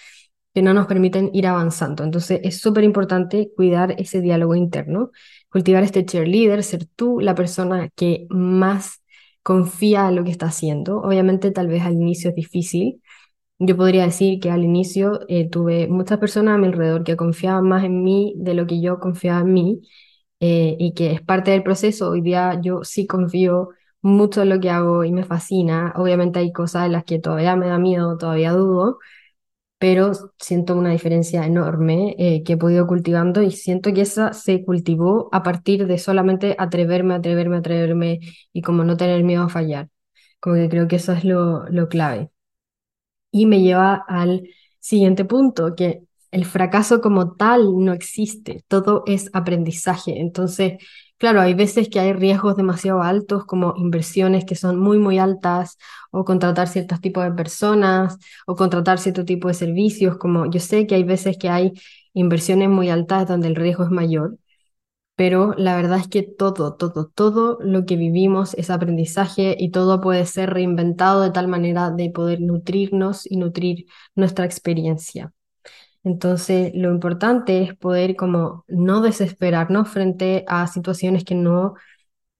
que 0.53 0.61
no 0.61 0.73
nos 0.73 0.87
permiten 0.87 1.29
ir 1.33 1.47
avanzando. 1.47 2.03
Entonces 2.03 2.41
es 2.43 2.59
súper 2.59 2.83
importante 2.83 3.51
cuidar 3.55 3.95
ese 3.97 4.21
diálogo 4.21 4.55
interno, 4.55 5.11
cultivar 5.49 5.83
este 5.83 6.05
cheerleader, 6.05 6.63
ser 6.63 6.85
tú 6.85 7.19
la 7.21 7.35
persona 7.35 7.89
que 7.95 8.27
más 8.29 9.01
confía 9.43 10.09
en 10.09 10.15
lo 10.15 10.23
que 10.23 10.31
está 10.31 10.47
haciendo. 10.47 10.99
Obviamente 11.01 11.51
tal 11.51 11.67
vez 11.67 11.83
al 11.83 11.93
inicio 11.93 12.31
es 12.31 12.35
difícil, 12.35 13.01
yo 13.59 13.75
podría 13.77 14.05
decir 14.05 14.39
que 14.39 14.51
al 14.51 14.63
inicio 14.63 15.21
eh, 15.27 15.49
tuve 15.49 15.87
muchas 15.87 16.17
personas 16.19 16.55
a 16.55 16.57
mi 16.57 16.67
alrededor 16.67 17.03
que 17.03 17.17
confiaban 17.17 17.67
más 17.67 17.83
en 17.83 18.03
mí 18.03 18.33
de 18.37 18.53
lo 18.53 18.65
que 18.67 18.81
yo 18.81 18.99
confiaba 18.99 19.41
en 19.41 19.53
mí 19.53 19.81
eh, 20.39 20.75
y 20.79 20.93
que 20.93 21.11
es 21.13 21.21
parte 21.21 21.51
del 21.51 21.63
proceso. 21.63 22.09
Hoy 22.11 22.21
día 22.21 22.59
yo 22.61 22.83
sí 22.83 23.07
confío 23.07 23.69
mucho 24.01 24.41
en 24.43 24.49
lo 24.49 24.59
que 24.59 24.69
hago 24.69 25.03
y 25.03 25.11
me 25.11 25.23
fascina. 25.25 25.93
Obviamente 25.97 26.39
hay 26.39 26.53
cosas 26.53 26.85
en 26.85 26.93
las 26.93 27.03
que 27.03 27.19
todavía 27.19 27.55
me 27.57 27.67
da 27.67 27.77
miedo, 27.79 28.17
todavía 28.17 28.53
dudo, 28.53 28.99
pero 29.79 30.11
siento 30.39 30.75
una 30.75 30.91
diferencia 30.91 31.45
enorme 31.45 32.15
eh, 32.19 32.43
que 32.43 32.53
he 32.53 32.57
podido 32.57 32.87
cultivando 32.87 33.41
y 33.43 33.51
siento 33.51 33.93
que 33.93 34.01
esa 34.01 34.33
se 34.33 34.63
cultivó 34.65 35.29
a 35.33 35.43
partir 35.43 35.87
de 35.87 35.97
solamente 35.97 36.55
atreverme, 36.59 37.15
atreverme, 37.15 37.57
atreverme 37.57 38.19
y 38.53 38.61
como 38.61 38.83
no 38.83 38.97
tener 38.97 39.23
miedo 39.23 39.43
a 39.43 39.49
fallar. 39.49 39.89
Como 40.41 40.55
que 40.55 40.69
creo 40.69 40.87
que 40.89 40.97
eso 40.97 41.13
es 41.13 41.23
lo, 41.25 41.67
lo 41.69 41.87
clave. 41.89 42.31
Y 43.31 43.45
me 43.45 43.61
lleva 43.61 44.03
al 44.07 44.43
siguiente 44.79 45.25
punto, 45.25 45.75
que 45.75 46.01
el 46.31 46.45
fracaso 46.45 47.01
como 47.01 47.33
tal 47.35 47.83
no 47.83 47.93
existe, 47.93 48.63
todo 48.67 49.03
es 49.07 49.29
aprendizaje. 49.33 50.19
Entonces, 50.19 50.73
claro, 51.17 51.41
hay 51.41 51.53
veces 51.53 51.89
que 51.89 51.99
hay 51.99 52.13
riesgos 52.13 52.55
demasiado 52.55 53.01
altos, 53.01 53.45
como 53.45 53.73
inversiones 53.77 54.45
que 54.45 54.55
son 54.55 54.79
muy, 54.79 54.97
muy 54.99 55.17
altas, 55.19 55.77
o 56.11 56.25
contratar 56.25 56.67
ciertos 56.67 57.01
tipos 57.01 57.23
de 57.23 57.31
personas, 57.31 58.17
o 58.47 58.55
contratar 58.55 58.99
cierto 58.99 59.25
tipo 59.25 59.47
de 59.47 59.53
servicios, 59.53 60.17
como 60.17 60.49
yo 60.49 60.59
sé 60.59 60.87
que 60.87 60.95
hay 60.95 61.03
veces 61.03 61.37
que 61.37 61.49
hay 61.49 61.73
inversiones 62.13 62.69
muy 62.69 62.89
altas 62.89 63.27
donde 63.27 63.47
el 63.47 63.55
riesgo 63.55 63.83
es 63.83 63.91
mayor, 63.91 64.37
pero 65.19 65.53
la 65.57 65.75
verdad 65.75 65.99
es 65.99 66.07
que 66.07 66.23
todo, 66.23 66.75
todo, 66.75 67.11
todo 67.13 67.57
lo 67.59 67.85
que 67.85 67.97
vivimos 67.97 68.53
es 68.53 68.69
aprendizaje 68.69 69.53
y 69.59 69.69
todo 69.69 69.99
puede 69.99 70.25
ser 70.25 70.49
reinventado 70.53 71.21
de 71.21 71.31
tal 71.31 71.49
manera 71.49 71.91
de 71.91 72.09
poder 72.09 72.39
nutrirnos 72.39 73.29
y 73.29 73.35
nutrir 73.35 73.85
nuestra 74.15 74.45
experiencia. 74.45 75.33
Entonces, 76.05 76.71
lo 76.73 76.89
importante 76.91 77.63
es 77.63 77.75
poder 77.75 78.15
como 78.15 78.63
no 78.69 79.01
desesperarnos 79.01 79.89
frente 79.89 80.45
a 80.47 80.67
situaciones 80.67 81.25
que 81.25 81.35
no, 81.35 81.73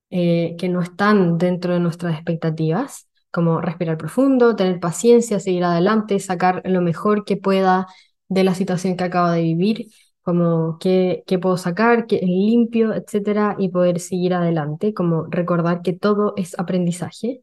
eh, 0.10 0.56
que 0.58 0.70
no 0.70 0.82
están 0.82 1.38
dentro 1.38 1.74
de 1.74 1.82
nuestras 1.82 2.16
expectativas, 2.16 3.10
como 3.30 3.60
respirar 3.60 3.98
profundo, 3.98 4.56
tener 4.56 4.80
paciencia, 4.80 5.42
seguir 5.42 5.66
adelante, 5.66 6.18
sacar 6.22 6.62
lo 6.64 6.80
mejor 6.80 7.26
que 7.26 7.36
pueda 7.36 7.88
de 8.30 8.46
la 8.46 8.56
situación 8.56 8.96
que 8.96 9.04
acabo 9.04 9.32
de 9.32 9.42
vivir 9.42 9.88
como 10.30 10.78
qué, 10.80 11.24
puedo 11.42 11.58
sacar, 11.58 12.06
qué 12.06 12.18
es 12.18 12.22
limpio, 12.24 12.94
etcétera, 12.94 13.56
y 13.58 13.70
poder 13.70 14.00
seguir 14.00 14.36
adelante, 14.36 14.94
como 14.94 15.26
recordar 15.26 15.82
que 15.82 15.94
todo 15.94 16.34
es 16.38 16.58
aprendizaje. 16.60 17.42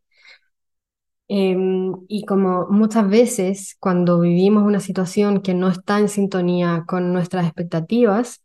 Em, 1.29 1.93
y 2.09 2.25
como 2.25 2.69
muchas 2.69 3.09
veces 3.11 3.77
cuando 3.81 4.21
vivimos 4.21 4.63
una 4.63 4.79
situación 4.81 5.43
que 5.43 5.55
no 5.55 5.69
está 5.69 5.99
en 5.99 6.09
sintonía 6.09 6.85
con 6.87 7.13
nuestras 7.13 7.47
expectativas, 7.47 8.45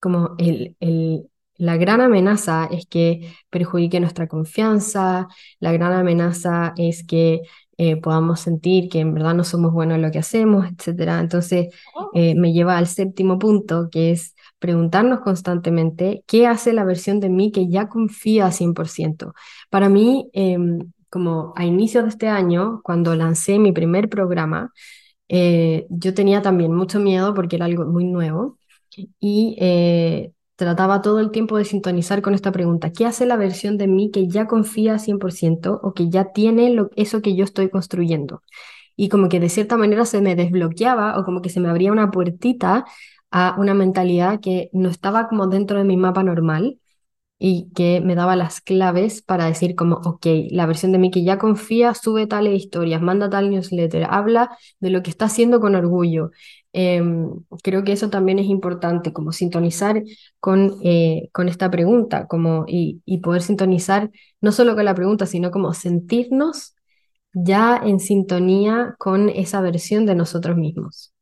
como 0.00 0.34
el, 0.38 0.76
el, 0.80 1.29
la 1.60 1.76
gran 1.76 2.00
amenaza 2.00 2.66
es 2.70 2.86
que 2.86 3.34
perjudique 3.50 4.00
nuestra 4.00 4.26
confianza, 4.28 5.28
la 5.58 5.72
gran 5.72 5.92
amenaza 5.92 6.72
es 6.78 7.04
que 7.04 7.42
eh, 7.76 7.96
podamos 8.00 8.40
sentir 8.40 8.88
que 8.88 9.00
en 9.00 9.12
verdad 9.12 9.34
no 9.34 9.44
somos 9.44 9.70
buenos 9.70 9.96
en 9.96 10.02
lo 10.02 10.10
que 10.10 10.18
hacemos, 10.18 10.66
etc. 10.66 11.20
Entonces 11.20 11.68
oh. 11.94 12.10
eh, 12.14 12.34
me 12.34 12.54
lleva 12.54 12.78
al 12.78 12.86
séptimo 12.86 13.38
punto, 13.38 13.88
que 13.90 14.10
es 14.10 14.34
preguntarnos 14.58 15.20
constantemente 15.20 16.24
qué 16.26 16.46
hace 16.46 16.72
la 16.72 16.84
versión 16.84 17.20
de 17.20 17.28
mí 17.28 17.52
que 17.52 17.68
ya 17.68 17.88
confía 17.88 18.50
100%. 18.52 19.34
Para 19.68 19.90
mí, 19.90 20.30
em, 20.32 20.92
como 21.10 21.52
a 21.56 21.66
inicios 21.66 22.04
de 22.04 22.10
este 22.10 22.28
año, 22.28 22.80
cuando 22.82 23.14
lancé 23.14 23.58
mi 23.58 23.72
primer 23.72 24.08
programa, 24.08 24.72
eh, 25.28 25.86
yo 25.90 26.14
tenía 26.14 26.40
también 26.40 26.72
mucho 26.72 27.00
miedo 27.00 27.34
porque 27.34 27.56
era 27.56 27.66
algo 27.66 27.84
muy 27.84 28.04
nuevo 28.06 28.58
y 29.20 29.56
trataba 30.60 31.02
todo 31.02 31.18
el 31.20 31.32
tiempo 31.32 31.56
de 31.58 31.64
sintonizar 31.64 32.22
con 32.22 32.34
esta 32.34 32.52
pregunta. 32.52 32.92
¿Qué 32.92 33.06
hace 33.06 33.26
la 33.26 33.36
versión 33.36 33.78
de 33.78 33.88
mí 33.88 34.10
que 34.12 34.28
ya 34.28 34.46
confía 34.46 34.98
100% 35.00 35.80
o 35.82 35.94
que 35.94 36.08
ya 36.10 36.32
tiene 36.32 36.70
lo, 36.70 36.90
eso 36.96 37.22
que 37.22 37.34
yo 37.34 37.44
estoy 37.44 37.70
construyendo? 37.70 38.42
Y 38.96 39.08
como 39.10 39.28
que 39.28 39.40
de 39.40 39.48
cierta 39.50 39.76
manera 39.78 40.04
se 40.06 40.20
me 40.22 40.36
desbloqueaba 40.36 41.18
o 41.18 41.24
como 41.24 41.42
que 41.42 41.50
se 41.50 41.60
me 41.60 41.68
abría 41.70 41.92
una 41.92 42.10
puertita 42.10 42.84
a 43.30 43.56
una 43.58 43.74
mentalidad 43.74 44.40
que 44.40 44.70
no 44.72 44.88
estaba 44.90 45.28
como 45.28 45.46
dentro 45.48 45.78
de 45.78 45.84
mi 45.84 45.96
mapa 45.96 46.22
normal 46.22 46.78
y 47.38 47.70
que 47.74 48.00
me 48.02 48.14
daba 48.14 48.36
las 48.36 48.60
claves 48.60 49.22
para 49.22 49.46
decir 49.46 49.74
como, 49.74 49.96
ok, 50.04 50.26
la 50.50 50.66
versión 50.66 50.92
de 50.92 50.98
mí 50.98 51.10
que 51.10 51.24
ya 51.24 51.38
confía, 51.38 51.94
sube 51.94 52.26
tales 52.26 52.54
historias, 52.62 53.00
manda 53.00 53.30
tal 53.30 53.50
newsletter, 53.50 54.06
habla 54.10 54.50
de 54.78 54.90
lo 54.90 55.02
que 55.02 55.10
está 55.10 55.24
haciendo 55.26 55.58
con 55.60 55.74
orgullo. 55.74 56.32
Em, 56.72 57.30
creo 57.64 57.82
que 57.84 57.92
eso 57.92 58.10
también 58.10 58.38
es 58.38 58.46
importante, 58.46 59.12
como 59.12 59.32
sintonizar 59.32 60.02
con, 60.40 60.76
eh, 60.84 61.28
con 61.32 61.48
esta 61.48 61.70
pregunta, 61.70 62.26
como, 62.28 62.64
y, 62.68 63.02
y 63.04 63.18
poder 63.18 63.42
sintonizar 63.42 64.10
no 64.40 64.52
solo 64.52 64.74
con 64.76 64.84
la 64.84 64.94
pregunta, 64.94 65.26
sino 65.26 65.50
como 65.50 65.74
sentirnos 65.74 66.74
ya 67.32 67.76
en 67.84 68.00
sintonía 68.00 68.94
con 68.98 69.28
esa 69.30 69.60
versión 69.62 70.06
de 70.06 70.14
nosotros 70.16 70.56
mismos. 70.56 71.12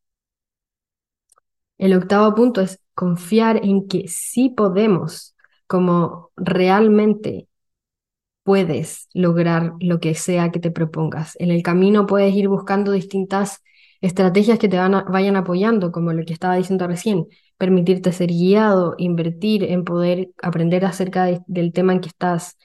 El 1.78 1.94
octavo 1.94 2.34
punto 2.34 2.61
es 2.61 2.80
confiar 2.94 3.64
en 3.64 3.88
que 3.88 4.04
sí 4.08 4.50
podemos 4.50 5.37
como 5.66 6.30
realmente 6.37 7.48
puedes 8.44 9.08
lograr 9.14 9.74
lo 9.80 10.00
que 10.00 10.14
sea 10.14 10.50
que 10.52 10.61
te 10.61 10.70
propongas. 10.70 11.37
En 11.40 11.50
el 11.50 11.62
camino 11.62 12.06
puedes 12.06 12.34
ir 12.34 12.48
buscando 12.48 12.92
distintas 12.92 13.62
estrategias 14.00 14.58
que 14.58 14.68
te 14.68 14.76
van 14.78 15.04
vayan 15.11 15.37
apoyando, 15.37 15.92
como 15.92 16.12
lo 16.12 16.24
que 16.24 16.32
estaba 16.32 16.56
diciendo 16.56 16.87
recién, 16.87 17.26
permitirte 17.56 18.12
ser 18.12 18.28
guiado, 18.28 18.94
invertir 18.98 19.64
en 19.64 19.84
poder 19.84 20.30
aprender 20.42 20.84
acerca 20.84 21.26
del 21.46 21.72
tema 21.72 21.92
en 21.92 22.00
que 22.00 22.08
estás 22.08 22.56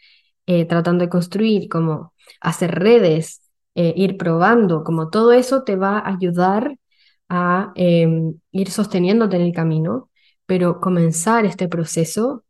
eh, 0.46 0.66
tratando 0.66 1.04
de 1.06 1.10
construir, 1.10 1.70
como 1.70 2.14
hacer 2.42 2.72
redes, 2.76 3.42
eh, 3.76 3.94
ir 3.96 4.18
probando, 4.18 4.84
como 4.84 5.10
todo 5.10 5.34
eso 5.34 5.64
te 5.64 5.76
va 5.76 6.00
a 6.00 6.14
ayudar 6.14 6.78
a 7.30 7.72
em, 7.76 8.36
ir 8.52 8.70
sosteniéndote 8.70 9.36
en 9.38 9.42
el 9.44 9.54
camino, 9.54 10.10
pero 10.46 10.80
comenzar 10.80 11.46
este 11.46 11.68
proceso 11.68 12.44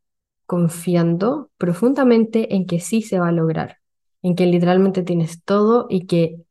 confiando 0.45 1.51
profundamente 1.57 2.55
en 2.55 2.65
que 2.65 2.79
sí 2.79 3.01
se 3.01 3.19
va 3.19 3.29
a 3.29 3.31
lograr, 3.31 3.77
en 4.21 4.35
que 4.35 4.45
literalmente 4.45 5.03
tienes 5.03 5.43
todo 5.43 5.87
y 5.89 6.05
que 6.07 6.42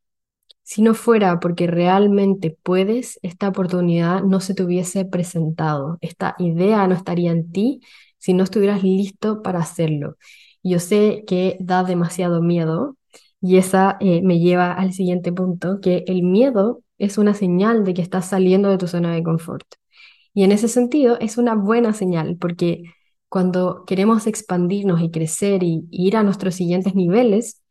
si 0.72 0.80
no 0.80 0.94
fuera 0.94 1.38
porque 1.38 1.66
realmente 1.66 2.56
puedes, 2.62 3.20
esta 3.22 3.48
oportunidad 3.48 4.22
no 4.22 4.40
se 4.40 4.54
te 4.54 4.62
hubiese 4.62 5.04
presentado, 5.04 5.98
esta 6.00 6.34
idea 6.38 6.86
no 6.88 6.94
estaría 6.94 7.30
en 7.30 7.52
ti 7.52 7.82
si 8.16 8.32
no 8.32 8.42
estuvieras 8.42 8.82
listo 8.82 9.42
para 9.42 9.58
hacerlo. 9.58 10.16
Yo 10.62 10.78
sé 10.78 11.24
que 11.26 11.58
da 11.60 11.84
demasiado 11.84 12.40
miedo 12.40 12.96
y 13.42 13.58
esa 13.58 13.98
eh, 14.00 14.22
me 14.22 14.38
lleva 14.38 14.72
al 14.72 14.94
siguiente 14.94 15.30
punto, 15.30 15.78
que 15.82 16.04
el 16.06 16.22
miedo 16.22 16.82
es 16.96 17.18
una 17.18 17.34
señal 17.34 17.84
de 17.84 17.92
que 17.92 18.00
estás 18.00 18.30
saliendo 18.30 18.70
de 18.70 18.78
tu 18.78 18.88
zona 18.88 19.14
de 19.14 19.22
confort. 19.22 19.66
Y 20.32 20.44
en 20.44 20.52
ese 20.52 20.68
sentido 20.68 21.18
es 21.20 21.36
una 21.36 21.54
buena 21.54 21.92
señal 21.92 22.38
porque 22.40 22.84
cuando 23.28 23.84
queremos 23.86 24.26
expandirnos 24.26 25.02
y 25.02 25.10
crecer 25.10 25.62
y, 25.64 25.86
ir 25.90 26.16
a 26.16 26.22
nuestros 26.22 26.54
siguientes 26.54 26.94
niveles, 26.94 27.61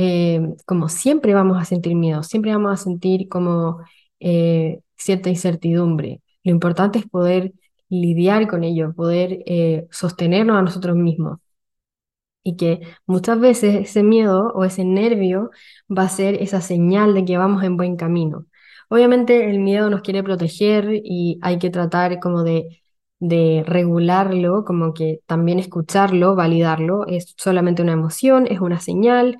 eh, 0.00 0.40
como 0.64 0.88
siempre 0.88 1.34
vamos 1.34 1.60
a 1.60 1.64
sentir 1.64 1.94
miedo, 1.96 2.22
siempre 2.22 2.52
vamos 2.52 2.72
a 2.80 2.82
sentir 2.84 3.28
como 3.28 3.80
eh, 4.20 4.80
cierta 4.96 5.28
incertidumbre. 5.28 6.22
Lo 6.44 6.52
importante 6.52 7.00
es 7.00 7.06
poder 7.08 7.52
lidiar 7.88 8.46
con 8.48 8.62
ello, 8.64 8.94
poder 8.94 9.42
eh, 9.46 9.88
sostenernos 9.90 10.56
a 10.56 10.62
nosotros 10.62 10.96
mismos. 10.96 11.40
Y 12.42 12.56
que 12.56 12.80
muchas 13.06 13.38
veces 13.40 13.74
ese 13.76 14.02
miedo 14.02 14.52
o 14.54 14.64
ese 14.64 14.84
nervio 14.84 15.50
va 15.90 16.04
a 16.04 16.08
ser 16.08 16.36
esa 16.42 16.60
señal 16.60 17.14
de 17.14 17.24
que 17.24 17.36
vamos 17.36 17.62
en 17.64 17.76
buen 17.76 17.96
camino. 17.96 18.46
Obviamente 18.88 19.50
el 19.50 19.58
miedo 19.58 19.90
nos 19.90 20.02
quiere 20.02 20.22
proteger 20.22 20.88
y 21.04 21.38
hay 21.42 21.58
que 21.58 21.70
tratar 21.70 22.20
como 22.20 22.44
de 22.44 22.80
de 23.20 23.64
regularlo, 23.66 24.64
como 24.64 24.94
que 24.94 25.20
también 25.26 25.58
escucharlo, 25.58 26.34
validarlo, 26.36 27.06
es 27.06 27.34
solamente 27.36 27.82
una 27.82 27.92
emoción, 27.92 28.46
es 28.48 28.60
una 28.60 28.80
señal, 28.80 29.36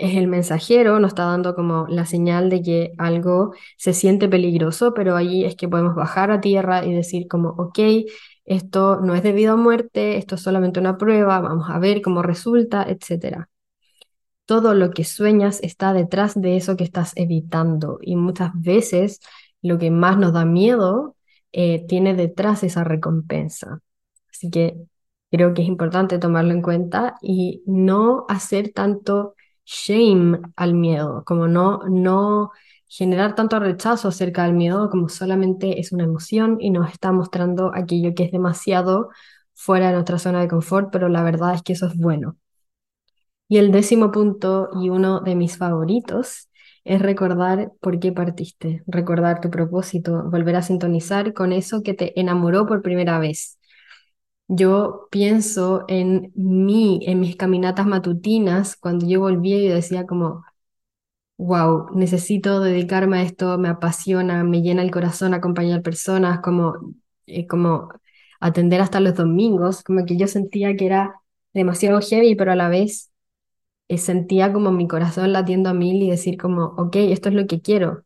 es 0.00 0.16
el 0.16 0.26
mensajero, 0.28 0.98
nos 0.98 1.10
está 1.10 1.24
dando 1.24 1.54
como 1.54 1.86
la 1.88 2.06
señal 2.06 2.48
de 2.50 2.62
que 2.62 2.92
algo 2.98 3.52
se 3.76 3.92
siente 3.92 4.28
peligroso, 4.28 4.94
pero 4.94 5.14
ahí 5.16 5.44
es 5.44 5.56
que 5.56 5.68
podemos 5.68 5.94
bajar 5.94 6.30
a 6.30 6.40
tierra 6.40 6.84
y 6.86 6.94
decir 6.94 7.28
como, 7.28 7.50
ok, 7.50 7.78
esto 8.46 9.00
no 9.00 9.14
es 9.14 9.22
debido 9.22 9.52
a 9.52 9.56
muerte, 9.56 10.16
esto 10.16 10.36
es 10.36 10.40
solamente 10.42 10.80
una 10.80 10.96
prueba, 10.98 11.40
vamos 11.40 11.68
a 11.70 11.78
ver 11.78 12.00
cómo 12.02 12.22
resulta, 12.22 12.82
etc. 12.88 13.48
Todo 14.46 14.74
lo 14.74 14.90
que 14.90 15.04
sueñas 15.04 15.60
está 15.62 15.92
detrás 15.92 16.40
de 16.40 16.56
eso 16.56 16.76
que 16.76 16.84
estás 16.84 17.12
evitando 17.16 17.98
y 18.00 18.16
muchas 18.16 18.50
veces 18.54 19.20
lo 19.62 19.78
que 19.78 19.90
más 19.90 20.18
nos 20.18 20.32
da 20.32 20.44
miedo 20.44 21.16
eh, 21.52 21.86
tiene 21.86 22.14
detrás 22.14 22.62
esa 22.64 22.84
recompensa. 22.84 23.80
Así 24.30 24.50
que 24.50 24.76
creo 25.30 25.54
que 25.54 25.62
es 25.62 25.68
importante 25.68 26.18
tomarlo 26.18 26.52
en 26.52 26.62
cuenta 26.62 27.16
y 27.22 27.62
no 27.66 28.24
hacer 28.28 28.72
tanto 28.72 29.34
shame 29.64 30.40
al 30.56 30.74
miedo, 30.74 31.24
como 31.24 31.48
no, 31.48 31.80
no 31.88 32.50
generar 32.88 33.34
tanto 33.34 33.60
rechazo 33.60 34.08
acerca 34.08 34.44
del 34.44 34.54
miedo, 34.54 34.90
como 34.90 35.08
solamente 35.08 35.80
es 35.80 35.92
una 35.92 36.04
emoción 36.04 36.56
y 36.60 36.70
nos 36.70 36.90
está 36.92 37.12
mostrando 37.12 37.72
aquello 37.74 38.14
que 38.14 38.24
es 38.24 38.32
demasiado 38.32 39.10
fuera 39.54 39.88
de 39.88 39.94
nuestra 39.94 40.18
zona 40.18 40.40
de 40.40 40.48
confort, 40.48 40.90
pero 40.92 41.08
la 41.08 41.22
verdad 41.22 41.54
es 41.54 41.62
que 41.62 41.74
eso 41.74 41.86
es 41.86 41.96
bueno. 41.96 42.36
Y 43.48 43.58
el 43.58 43.72
décimo 43.72 44.12
punto 44.12 44.70
y 44.80 44.90
uno 44.90 45.20
de 45.20 45.34
mis 45.34 45.56
favoritos 45.58 46.48
es 46.84 47.02
recordar 47.02 47.72
por 47.80 47.98
qué 48.00 48.12
partiste, 48.12 48.82
recordar 48.86 49.40
tu 49.40 49.50
propósito, 49.50 50.24
volver 50.30 50.56
a 50.56 50.62
sintonizar 50.62 51.34
con 51.34 51.52
eso 51.52 51.82
que 51.82 51.94
te 51.94 52.18
enamoró 52.20 52.66
por 52.66 52.82
primera 52.82 53.18
vez. 53.18 53.59
Yo 54.52 55.06
pienso 55.12 55.84
en 55.88 56.32
mí, 56.34 57.00
en 57.06 57.20
mis 57.20 57.36
caminatas 57.36 57.86
matutinas, 57.86 58.76
cuando 58.76 59.06
yo 59.06 59.20
volvía 59.20 59.56
y 59.58 59.68
decía 59.68 60.06
como, 60.06 60.44
wow, 61.38 61.88
necesito 61.96 62.60
dedicarme 62.60 63.18
a 63.20 63.22
esto, 63.22 63.58
me 63.58 63.68
apasiona, 63.68 64.44
me 64.44 64.62
llena 64.62 64.82
el 64.82 64.90
corazón 64.92 65.34
acompañar 65.34 65.82
personas, 65.82 66.40
como, 66.40 66.74
eh, 67.26 67.46
como 67.46 67.90
atender 68.40 68.80
hasta 68.82 69.00
los 69.00 69.14
domingos, 69.16 69.82
como 69.84 70.06
que 70.06 70.16
yo 70.18 70.26
sentía 70.28 70.76
que 70.76 70.86
era 70.86 71.14
demasiado 71.54 72.00
heavy, 72.00 72.34
pero 72.36 72.52
a 72.52 72.56
la 72.56 72.68
vez 72.68 73.12
eh, 73.88 73.98
sentía 73.98 74.52
como 74.52 74.72
mi 74.72 74.88
corazón 74.88 75.32
latiendo 75.32 75.70
a 75.70 75.74
mil 75.74 76.02
y 76.02 76.10
decir 76.10 76.38
como, 76.38 76.66
ok, 76.78 76.96
esto 76.96 77.28
es 77.30 77.36
lo 77.36 77.46
que 77.48 77.62
quiero. 77.62 78.04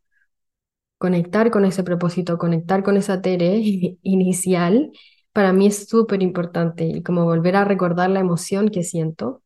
Conectar 0.99 1.51
con 1.51 1.65
ese 1.65 1.83
propósito, 1.85 2.39
conectar 2.39 2.83
con 2.83 2.97
esa 2.97 3.21
tere 3.21 3.57
inicial, 4.03 4.93
para 5.35 5.53
mí 5.53 5.67
es 5.69 5.89
súper 5.89 6.23
importante 6.23 6.87
y 6.87 7.03
como 7.03 7.25
volver 7.25 7.57
a 7.57 7.65
recordar 7.65 8.11
la 8.11 8.21
emoción 8.21 8.71
que 8.71 8.83
siento 8.85 9.43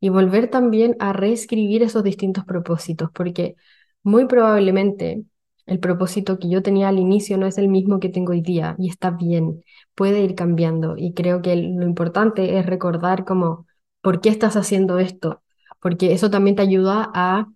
y 0.00 0.10
volver 0.10 0.50
también 0.50 0.96
a 1.00 1.12
reescribir 1.12 1.82
esos 1.82 2.04
distintos 2.04 2.44
propósitos, 2.44 3.10
porque 3.12 3.56
muy 4.04 4.26
probablemente 4.26 5.24
el 5.66 5.80
propósito 5.80 6.38
que 6.38 6.48
yo 6.50 6.62
tenía 6.62 6.88
al 6.88 6.98
inicio 6.98 7.38
no 7.38 7.46
es 7.46 7.58
el 7.58 7.68
mismo 7.68 8.00
que 8.00 8.08
tengo 8.10 8.32
hoy 8.32 8.42
día 8.42 8.76
y 8.78 8.88
está 8.90 9.10
bien, 9.10 9.64
puede 9.94 10.20
ir 10.22 10.34
cambiando 10.36 10.96
y 10.96 11.14
creo 11.14 11.42
que 11.42 11.56
lo 11.56 11.84
importante 11.84 12.58
es 12.58 12.66
recordar 12.66 13.24
como, 13.24 13.66
¿por 14.02 14.20
qué 14.20 14.30
estás 14.30 14.56
haciendo 14.56 14.98
esto? 15.00 15.42
porque 15.80 16.12
eso 16.12 16.30
también 16.30 16.56
te 16.56 16.62
ayuda 16.62 17.10
a 17.14 17.46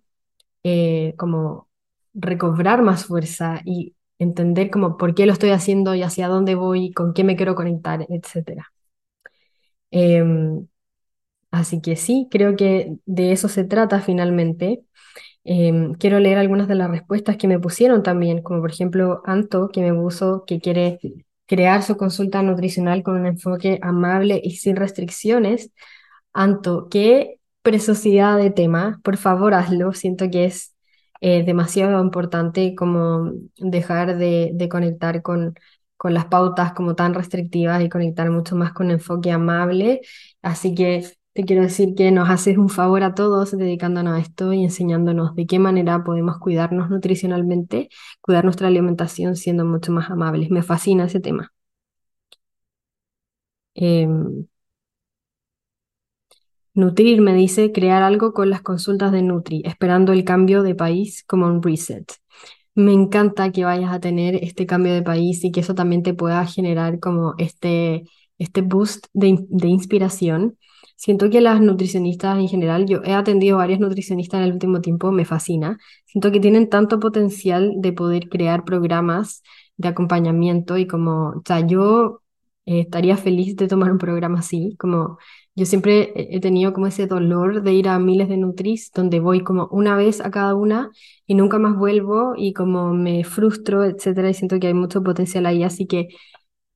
eh, 0.63 1.15
como 1.17 1.69
recobrar 2.13 2.81
más 2.83 3.05
fuerza 3.05 3.61
y 3.65 3.95
entender 4.19 4.69
como 4.71 4.97
por 4.97 5.15
qué 5.15 5.25
lo 5.25 5.33
estoy 5.33 5.51
haciendo 5.51 5.95
y 5.95 6.03
hacia 6.03 6.27
dónde 6.27 6.55
voy, 6.55 6.91
con 6.93 7.13
qué 7.13 7.23
me 7.23 7.35
quiero 7.35 7.55
conectar, 7.55 8.05
etc. 8.09 8.71
Em, 9.91 10.67
así 11.51 11.81
que 11.81 11.95
sí, 11.95 12.27
creo 12.31 12.55
que 12.55 12.97
de 13.05 13.31
eso 13.31 13.49
se 13.49 13.63
trata 13.65 14.01
finalmente. 14.01 14.83
Em, 15.43 15.93
quiero 15.95 16.19
leer 16.19 16.37
algunas 16.39 16.67
de 16.67 16.75
las 16.75 16.89
respuestas 16.91 17.37
que 17.37 17.47
me 17.47 17.59
pusieron 17.59 18.03
también, 18.03 18.41
como 18.43 18.61
por 18.61 18.71
ejemplo 18.71 19.21
Anto, 19.25 19.69
que 19.69 19.81
me 19.81 19.93
puso 19.93 20.45
que 20.45 20.59
quiere 20.59 20.99
crear 21.47 21.83
su 21.83 21.97
consulta 21.97 22.41
nutricional 22.43 23.03
con 23.03 23.17
un 23.19 23.27
enfoque 23.27 23.79
amable 23.83 24.41
y 24.43 24.57
sin 24.57 24.75
restricciones. 24.75 25.71
Anto, 26.33 26.89
¿qué 26.89 27.39
preciosidad 27.65 28.37
de 28.37 28.51
tema, 28.51 29.01
por 29.03 29.17
favor 29.17 29.55
hazlo, 29.55 29.93
siento 29.93 30.29
que 30.29 30.45
es 30.45 30.74
eh, 31.27 31.43
demasiado 31.43 32.03
importante 32.03 32.75
como 32.75 33.31
dejar 33.57 34.17
de, 34.17 34.67
conectar 34.69 35.23
con, 35.23 35.55
con 35.97 36.13
las 36.13 36.25
pautas 36.25 36.73
como 36.73 36.93
tan 36.95 37.15
restrictivas 37.15 37.81
y 37.83 37.89
conectar 37.89 38.29
mucho 38.29 38.55
más 38.55 38.73
con 38.73 38.91
enfoque 38.91 39.31
amable, 39.31 40.01
así 40.43 40.75
que 40.75 41.03
te 41.33 41.43
quiero 41.43 41.63
decir 41.63 41.95
que 41.95 42.11
nos 42.11 42.29
haces 42.29 42.59
un 42.59 42.69
favor 42.69 43.01
a 43.03 43.15
todos 43.15 43.57
dedicándonos 43.57 44.15
a 44.15 44.19
esto 44.21 44.53
y 44.53 44.63
enseñándonos 44.63 45.33
de 45.35 45.47
qué 45.47 45.57
manera 45.57 46.03
podemos 46.03 46.37
cuidarnos 46.37 46.91
nutricionalmente, 46.91 47.89
cuidar 48.21 48.43
nuestra 48.45 48.67
alimentación 48.67 49.35
siendo 49.35 49.65
mucho 49.65 49.91
más 49.91 50.11
amables. 50.11 50.51
Me 50.51 50.61
fascina 50.61 51.05
ese 51.05 51.19
tema. 51.21 51.51
Em, 53.75 54.47
Nutrir 56.75 57.21
me 57.21 57.33
dice 57.33 57.71
crear 57.71 58.03
algo 58.03 58.33
con 58.33 58.49
las 58.49 58.61
consultas 58.61 59.11
de 59.13 59.21
Nutri, 59.21 59.61
esperando 59.65 60.11
el 60.13 60.25
cambio 60.25 60.61
de 60.61 60.75
país 60.75 61.23
como 61.25 61.47
un 61.47 61.63
reset. 61.63 62.05
Me 62.75 62.91
encanta 62.93 63.51
que 63.51 63.63
vayas 63.63 63.93
a 63.93 64.01
tener 64.01 64.35
este 64.43 64.65
cambio 64.65 64.93
de 64.93 65.01
país 65.01 65.43
y 65.45 65.51
que 65.51 65.61
eso 65.61 65.73
también 65.73 66.03
te 66.03 66.13
pueda 66.13 66.45
generar 66.45 66.99
como 66.99 67.33
este, 67.37 68.03
este 68.37 68.61
boost 68.61 69.07
de, 69.13 69.37
de 69.49 69.67
inspiración. 69.69 70.57
Siento 70.97 71.29
que 71.29 71.39
las 71.41 71.61
nutricionistas 71.61 72.37
en 72.37 72.49
general, 72.49 72.85
yo 72.87 73.01
he 73.05 73.13
atendido 73.13 73.57
varias 73.57 73.79
nutricionistas 73.79 74.39
en 74.39 74.47
el 74.47 74.53
último 74.53 74.81
tiempo, 74.81 75.11
me 75.13 75.23
fascina. 75.25 75.77
Siento 76.05 76.31
que 76.31 76.41
tienen 76.41 76.69
tanto 76.69 76.99
potencial 76.99 77.73
de 77.77 77.93
poder 77.93 78.27
crear 78.29 78.65
programas 78.65 79.43
de 79.77 79.87
acompañamiento 79.87 80.77
y 80.77 80.87
como, 80.87 81.29
o 81.29 81.43
sea, 81.45 81.65
yo 81.65 82.21
eh, 82.65 82.81
estaría 82.81 83.17
feliz 83.17 83.55
de 83.55 83.67
tomar 83.67 83.91
un 83.91 83.97
programa 83.97 84.39
así, 84.39 84.75
como 84.77 85.17
yo 85.55 85.65
siempre 85.65 86.11
he 86.15 86.39
tenido 86.41 86.73
como 86.73 86.87
ese 86.87 87.07
dolor 87.07 87.63
de 87.63 87.73
ir 87.73 87.87
a 87.87 87.97
miles 87.99 88.27
de 88.29 88.37
Nutris, 88.37 88.91
donde 88.93 89.19
voy 89.21 89.41
como 89.43 89.67
una 89.71 89.95
vez 89.95 90.19
a 90.21 90.29
cada 90.31 90.53
una 90.55 90.91
y 91.25 91.35
nunca 91.35 91.59
más 91.59 91.77
vuelvo 91.77 92.33
y 92.35 92.53
como 92.53 92.93
me 92.93 93.23
frustro, 93.23 93.85
etcétera, 93.85 94.29
y 94.29 94.33
siento 94.33 94.59
que 94.59 94.67
hay 94.67 94.73
mucho 94.73 95.01
potencial 95.03 95.45
ahí, 95.45 95.63
así 95.63 95.87
que 95.87 96.09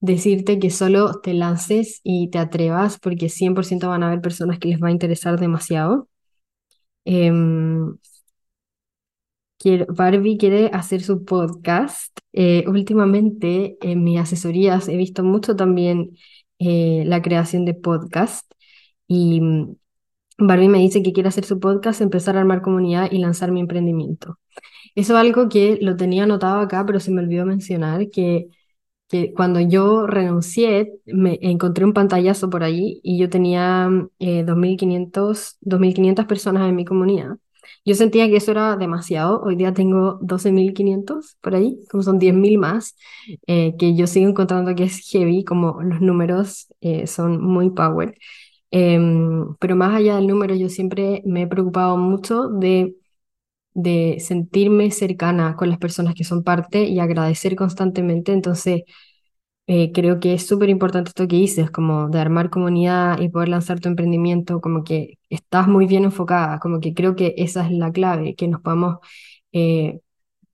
decirte 0.02 0.60
que 0.60 0.70
solo 0.72 1.20
te 1.22 1.34
lances 1.34 2.02
y 2.04 2.30
te 2.32 2.40
atrevas, 2.40 3.00
porque 3.00 3.30
100% 3.30 3.90
van 3.90 4.04
a 4.04 4.08
haber 4.08 4.22
personas 4.22 4.60
que 4.60 4.70
les 4.70 4.82
va 4.82 4.90
a 4.90 4.92
interesar 4.92 5.40
demasiado. 5.40 6.08
Em, 7.06 7.98
Barbie 9.90 10.38
quiere 10.38 10.70
hacer 10.74 11.02
su 11.02 11.26
podcast. 11.26 12.18
Eh, 12.34 12.64
últimamente 12.68 13.78
en 13.82 14.04
mis 14.04 14.20
asesorías 14.20 14.88
he 14.88 14.96
visto 14.96 15.24
mucho 15.24 15.56
también 15.56 16.12
eh, 16.60 17.04
la 17.06 17.22
creación 17.22 17.66
de 17.66 17.74
podcast 17.74 18.50
y 19.10 19.42
mm, 19.42 19.76
Barbie 20.40 20.70
me 20.70 20.80
dice 20.80 21.04
que 21.04 21.14
quiere 21.14 21.30
hacer 21.30 21.46
su 21.46 21.60
podcast, 21.60 22.02
empezar 22.02 22.38
a 22.38 22.42
armar 22.42 22.62
comunidad 22.62 23.12
y 23.12 23.20
lanzar 23.20 23.52
mi 23.52 23.60
emprendimiento. 23.62 24.40
Eso 24.96 25.14
es 25.16 25.20
algo 25.20 25.50
que 25.50 25.80
lo 25.82 25.98
tenía 25.98 26.24
anotado 26.24 26.60
acá, 26.62 26.86
pero 26.86 27.00
se 27.00 27.12
me 27.12 27.22
olvidó 27.22 27.46
mencionar 27.46 28.10
que, 28.12 28.50
que 29.10 29.34
cuando 29.34 29.60
yo 29.62 30.08
renuncié, 30.08 30.94
me 31.06 31.40
encontré 31.42 31.86
un 31.86 31.94
pantallazo 31.94 32.50
por 32.50 32.64
ahí 32.64 33.00
y 33.04 33.20
yo 33.20 33.30
tenía 33.30 33.90
eh, 34.20 34.44
2.500, 34.46 35.58
2.500 35.62 36.26
personas 36.28 36.70
en 36.70 36.76
mi 36.76 36.86
comunidad. 36.86 37.38
Yo 37.86 37.96
sentía 37.96 38.28
que 38.28 38.38
eso 38.38 38.52
era 38.52 38.76
demasiado. 38.78 39.42
Hoy 39.44 39.56
día 39.56 39.74
tengo 39.74 40.20
12.500 40.22 41.38
por 41.42 41.56
ahí, 41.56 41.80
como 41.90 42.04
son 42.04 42.20
10.000 42.20 42.58
más, 42.58 42.96
eh, 43.48 43.76
que 43.78 43.96
yo 43.96 44.08
sigo 44.08 44.30
encontrando 44.30 44.76
que 44.76 44.84
es 44.84 45.00
heavy, 45.12 45.44
como 45.44 45.82
los 45.84 46.02
números 46.02 46.68
eh, 46.82 47.08
son 47.08 47.42
muy 47.42 47.70
power. 47.72 48.16
Em, 48.72 49.56
pero 49.60 49.76
más 49.76 49.96
allá 49.96 50.16
del 50.18 50.28
número, 50.28 50.56
yo 50.56 50.70
siempre 50.70 51.22
me 51.26 51.44
he 51.44 51.48
preocupado 51.48 51.98
mucho 51.98 52.50
de, 52.50 52.96
de 53.74 54.18
sentirme 54.20 54.92
cercana 54.92 55.56
con 55.56 55.70
las 55.70 55.80
personas 55.80 56.16
que 56.16 56.24
son 56.26 56.44
parte 56.44 56.84
y 56.86 57.00
agradecer 57.00 57.56
constantemente. 57.56 58.34
Entonces, 58.34 58.84
eh, 59.68 59.92
creo 59.94 60.20
que 60.20 60.34
es 60.34 60.48
súper 60.48 60.70
importante 60.70 61.10
esto 61.10 61.28
que 61.28 61.36
dices, 61.38 61.70
como 61.72 62.10
de 62.10 62.20
armar 62.20 62.50
comunidad 62.50 63.20
y 63.22 63.30
poder 63.30 63.50
lanzar 63.50 63.80
tu 63.80 63.88
emprendimiento, 63.90 64.62
como 64.62 64.84
que 64.84 65.20
estás 65.30 65.68
muy 65.68 65.86
bien 65.86 66.06
enfocada, 66.06 66.60
como 66.60 66.80
que 66.80 66.94
creo 66.94 67.16
que 67.16 67.36
esa 67.38 67.66
es 67.66 67.72
la 67.72 67.92
clave, 67.92 68.36
que 68.36 68.48
nos 68.48 68.62
podamos 68.62 68.98
eh, 69.52 70.02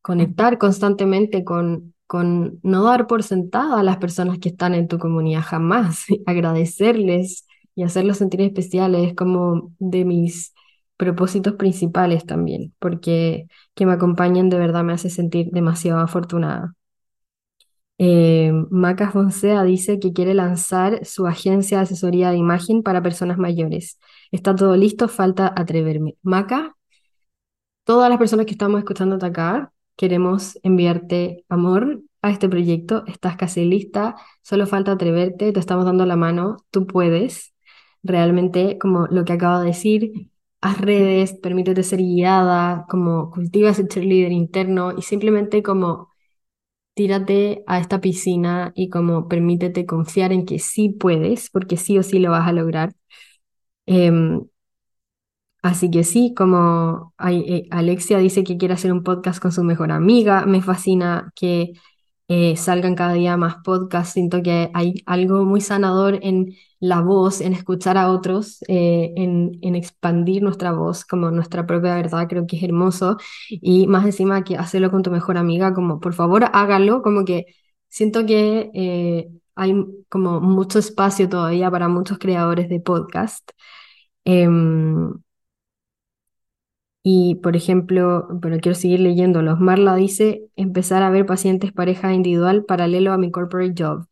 conectar 0.02 0.58
constantemente 0.58 1.44
con, 1.44 1.94
con 2.08 2.60
no 2.64 2.84
dar 2.86 3.08
por 3.08 3.24
sentada 3.24 3.80
a 3.80 3.84
las 3.84 3.98
personas 3.98 4.40
que 4.40 4.50
están 4.50 4.76
en 4.76 4.88
tu 4.88 5.00
comunidad, 5.00 5.42
jamás, 5.44 6.06
agradecerles 6.26 7.46
y 7.76 7.84
hacerlos 7.84 8.18
sentir 8.18 8.42
especiales, 8.42 9.14
como 9.16 9.74
de 9.80 10.06
mis 10.06 10.54
propósitos 10.98 11.56
principales 11.56 12.26
también, 12.26 12.74
porque 12.80 13.48
que 13.76 13.86
me 13.86 13.94
acompañen 13.94 14.50
de 14.50 14.58
verdad 14.60 14.84
me 14.84 14.94
hace 14.94 15.10
sentir 15.10 15.50
demasiado 15.52 16.00
afortunada. 16.00 16.76
Eh, 17.98 18.52
Maca 18.72 19.12
Fonsea 19.12 19.64
dice 19.64 20.00
que 20.00 20.12
quiere 20.14 20.34
lanzar 20.34 21.06
su 21.06 21.28
agencia 21.28 21.78
de 21.78 21.84
asesoría 21.84 22.30
de 22.32 22.38
imagen 22.38 22.84
para 22.84 23.02
personas 23.02 23.38
mayores. 23.38 24.00
Está 24.32 24.56
todo 24.56 24.76
listo, 24.76 25.08
falta 25.08 25.54
atreverme. 25.56 26.18
Maca, 26.22 26.76
todas 27.84 28.10
las 28.10 28.20
personas 28.20 28.46
que 28.46 28.54
estamos 28.54 28.80
escuchándote 28.80 29.26
acá, 29.26 29.74
queremos 29.96 30.60
enviarte 30.64 31.46
amor 31.50 32.02
a 32.22 32.32
este 32.32 32.50
proyecto. 32.50 33.04
Estás 33.08 33.38
casi 33.38 33.66
lista, 33.66 34.16
solo 34.42 34.68
falta 34.68 34.94
atreverte, 34.94 35.52
te 35.54 35.60
estamos 35.60 35.86
dando 35.86 36.06
la 36.06 36.16
mano, 36.18 36.58
tú 36.72 36.88
puedes. 36.88 37.55
Realmente, 38.06 38.78
como 38.78 39.08
lo 39.08 39.26
que 39.26 39.34
acabo 39.34 39.60
de 39.62 39.68
decir, 39.68 40.32
haz 40.62 40.80
redes, 40.80 41.34
permítete 41.34 41.84
ser 41.84 42.00
guiada, 42.00 42.86
como 42.90 43.32
cultiva 43.32 43.72
ese 43.72 43.88
cheerleader 43.88 44.32
interno 44.32 44.94
y 44.98 45.02
simplemente 45.02 45.64
como 45.64 46.10
tírate 46.96 47.64
a 47.68 47.80
esta 47.80 48.02
piscina 48.02 48.72
y 48.76 48.90
como 48.90 49.28
permítete 49.30 49.86
confiar 49.86 50.34
en 50.34 50.46
que 50.46 50.60
sí 50.60 50.90
puedes, 50.90 51.50
porque 51.52 51.78
sí 51.78 51.98
o 52.00 52.04
sí 52.04 52.20
lo 52.20 52.32
vas 52.32 52.48
a 52.48 52.54
lograr. 52.54 52.96
Em, 53.88 54.42
así 55.62 55.90
que 55.92 56.04
sí, 56.04 56.34
como 56.36 57.14
eh, 57.28 57.68
Alexia 57.72 58.18
dice 58.20 58.44
que 58.44 58.58
quiere 58.58 58.74
hacer 58.76 58.92
un 58.94 59.04
podcast 59.04 59.42
con 59.42 59.52
su 59.52 59.64
mejor 59.64 59.92
amiga, 59.92 60.46
me 60.46 60.62
fascina 60.62 61.32
que 61.36 61.74
eh, 62.28 62.58
salgan 62.58 62.96
cada 62.96 63.14
día 63.14 63.38
más 63.38 63.58
podcasts, 63.64 64.14
siento 64.14 64.42
que 64.42 64.72
hay 64.74 64.96
algo 65.06 65.46
muy 65.46 65.62
sanador 65.62 66.20
en 66.24 66.56
la 66.80 67.02
voz, 67.02 67.42
en 67.42 67.54
escuchar 67.54 67.98
a 67.98 68.12
otros, 68.12 68.62
eh, 68.68 69.14
en, 69.16 69.58
en, 69.62 69.76
expandir 69.76 70.42
nuestra 70.44 70.72
voz 70.72 71.06
como 71.06 71.32
nuestra 71.32 71.66
propia 71.68 71.96
verdad, 71.96 72.28
creo 72.28 72.48
que 72.48 72.58
es 72.58 72.64
hermoso. 72.64 73.18
Y 73.50 73.88
más 73.88 74.06
encima 74.06 74.44
que 74.44 74.58
hacerlo 74.58 74.92
con 74.92 75.04
tu 75.04 75.12
mejor 75.12 75.38
amiga, 75.38 75.74
como 75.74 76.00
por 76.00 76.14
favor 76.14 76.46
hágalo, 76.54 77.02
como 77.02 77.26
que 77.26 77.46
siento 77.90 78.26
que 78.26 78.72
eh, 78.74 79.30
hay 79.56 79.76
como 80.10 80.42
mucho 80.42 80.80
espacio 80.80 81.30
todavía 81.30 81.72
para 81.72 81.88
muchos 81.88 82.18
creadores 82.20 82.70
de 82.70 82.80
podcast. 82.80 83.52
Em, 84.26 85.14
y, 87.08 87.36
por 87.36 87.56
ejemplo, 87.56 88.28
pero 88.42 88.58
quiero 88.60 88.76
seguir 88.76 89.00
leyéndolos. 89.00 89.60
Marla 89.60 89.96
dice, 89.96 90.46
empezar 90.56 91.04
a 91.04 91.12
ver 91.12 91.28
pacientes 91.28 91.72
pareja 91.72 92.14
individual 92.14 92.66
paralelo 92.66 93.14
a 93.14 93.18
mi 93.20 93.30
corporate 93.32 93.76
job. 93.78 94.08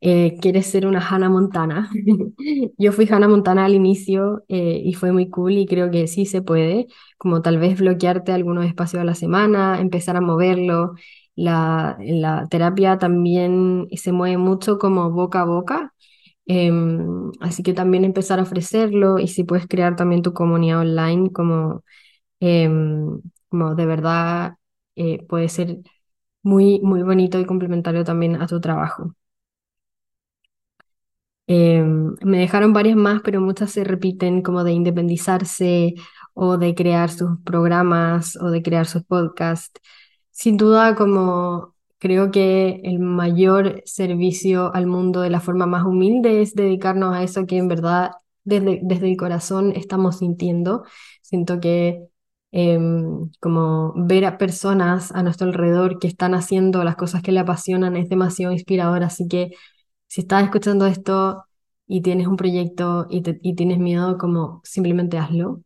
Eh, 0.00 0.38
¿Quieres 0.40 0.66
ser 0.66 0.86
una 0.86 1.00
Hannah 1.06 1.28
Montana? 1.28 1.90
Yo 2.78 2.92
fui 2.92 3.06
Hannah 3.10 3.28
Montana 3.28 3.64
al 3.66 3.74
inicio 3.74 4.44
eh, 4.48 4.80
y 4.84 4.94
fue 4.94 5.12
muy 5.12 5.28
cool 5.30 5.52
y 5.54 5.66
creo 5.66 5.90
que 5.90 6.06
sí 6.08 6.26
se 6.26 6.42
puede, 6.42 6.86
como 7.18 7.42
tal 7.42 7.58
vez 7.58 7.78
bloquearte 7.80 8.32
algunos 8.32 8.64
espacios 8.66 9.02
a 9.02 9.04
la 9.04 9.14
semana, 9.14 9.80
empezar 9.80 10.16
a 10.16 10.20
moverlo. 10.20 10.94
La, 11.36 11.96
la 12.00 12.46
terapia 12.48 12.98
también 12.98 13.88
se 13.96 14.12
mueve 14.12 14.36
mucho 14.38 14.78
como 14.78 15.10
boca 15.10 15.40
a 15.42 15.44
boca, 15.46 15.94
em, 16.46 17.30
así 17.40 17.62
que 17.62 17.72
también 17.74 18.04
empezar 18.04 18.38
a 18.40 18.42
ofrecerlo 18.42 19.18
y 19.18 19.28
si 19.28 19.44
puedes 19.44 19.66
crear 19.68 19.96
también 19.96 20.22
tu 20.22 20.32
comunidad 20.34 20.80
online 20.80 21.30
como 21.32 21.84
Em, 22.42 23.20
como 23.48 23.74
de 23.76 23.86
verdad 23.86 24.56
eh, 24.96 25.24
puede 25.28 25.48
ser 25.48 25.78
muy, 26.42 26.80
muy 26.82 27.02
bonito 27.04 27.38
y 27.40 27.46
complementario 27.46 28.04
también 28.04 28.40
a 28.42 28.46
tu 28.48 28.60
trabajo. 28.60 29.14
Em, 31.48 32.14
me 32.22 32.38
dejaron 32.38 32.72
varias 32.72 32.96
más, 32.96 33.20
pero 33.22 33.40
muchas 33.40 33.72
se 33.72 33.84
repiten 33.84 34.42
como 34.42 34.64
de 34.64 34.72
independizarse 34.72 35.94
o 36.34 36.56
de 36.56 36.74
crear 36.74 37.10
sus 37.10 37.38
programas 37.44 38.36
o 38.36 38.50
de 38.50 38.62
crear 38.62 38.86
sus 38.86 39.04
podcasts. 39.04 39.80
Sin 40.30 40.56
duda, 40.56 40.94
como 40.94 41.74
creo 41.98 42.30
que 42.30 42.80
el 42.84 42.98
mayor 43.00 43.82
servicio 43.84 44.72
al 44.74 44.86
mundo 44.86 45.20
de 45.20 45.30
la 45.30 45.40
forma 45.40 45.66
más 45.66 45.84
humilde 45.84 46.42
es 46.42 46.54
dedicarnos 46.54 47.14
a 47.14 47.22
eso 47.22 47.46
que 47.46 47.58
en 47.58 47.68
verdad 47.68 48.12
desde, 48.44 48.80
desde 48.82 49.10
el 49.10 49.16
corazón 49.16 49.72
estamos 49.76 50.18
sintiendo. 50.18 50.84
Siento 51.22 51.60
que 51.60 52.06
Em, 52.54 53.30
como 53.40 53.94
ver 53.96 54.26
a 54.26 54.36
personas 54.36 55.10
a 55.12 55.22
nuestro 55.22 55.46
alrededor 55.48 55.98
que 55.98 56.06
están 56.06 56.34
haciendo 56.34 56.84
las 56.84 56.96
cosas 56.96 57.22
que 57.22 57.32
le 57.32 57.40
apasionan 57.40 57.96
es 57.96 58.08
demasiado 58.10 58.52
inspirador. 58.52 59.02
Así 59.04 59.26
que 59.28 59.52
si 60.06 60.22
estás 60.22 60.44
escuchando 60.44 60.86
esto 60.86 61.44
y 61.86 62.02
tienes 62.02 62.26
un 62.26 62.36
proyecto 62.36 63.06
y, 63.10 63.22
tienes 63.54 63.78
miedo, 63.78 64.18
como 64.18 64.60
simplemente 64.64 65.18
hazlo, 65.18 65.62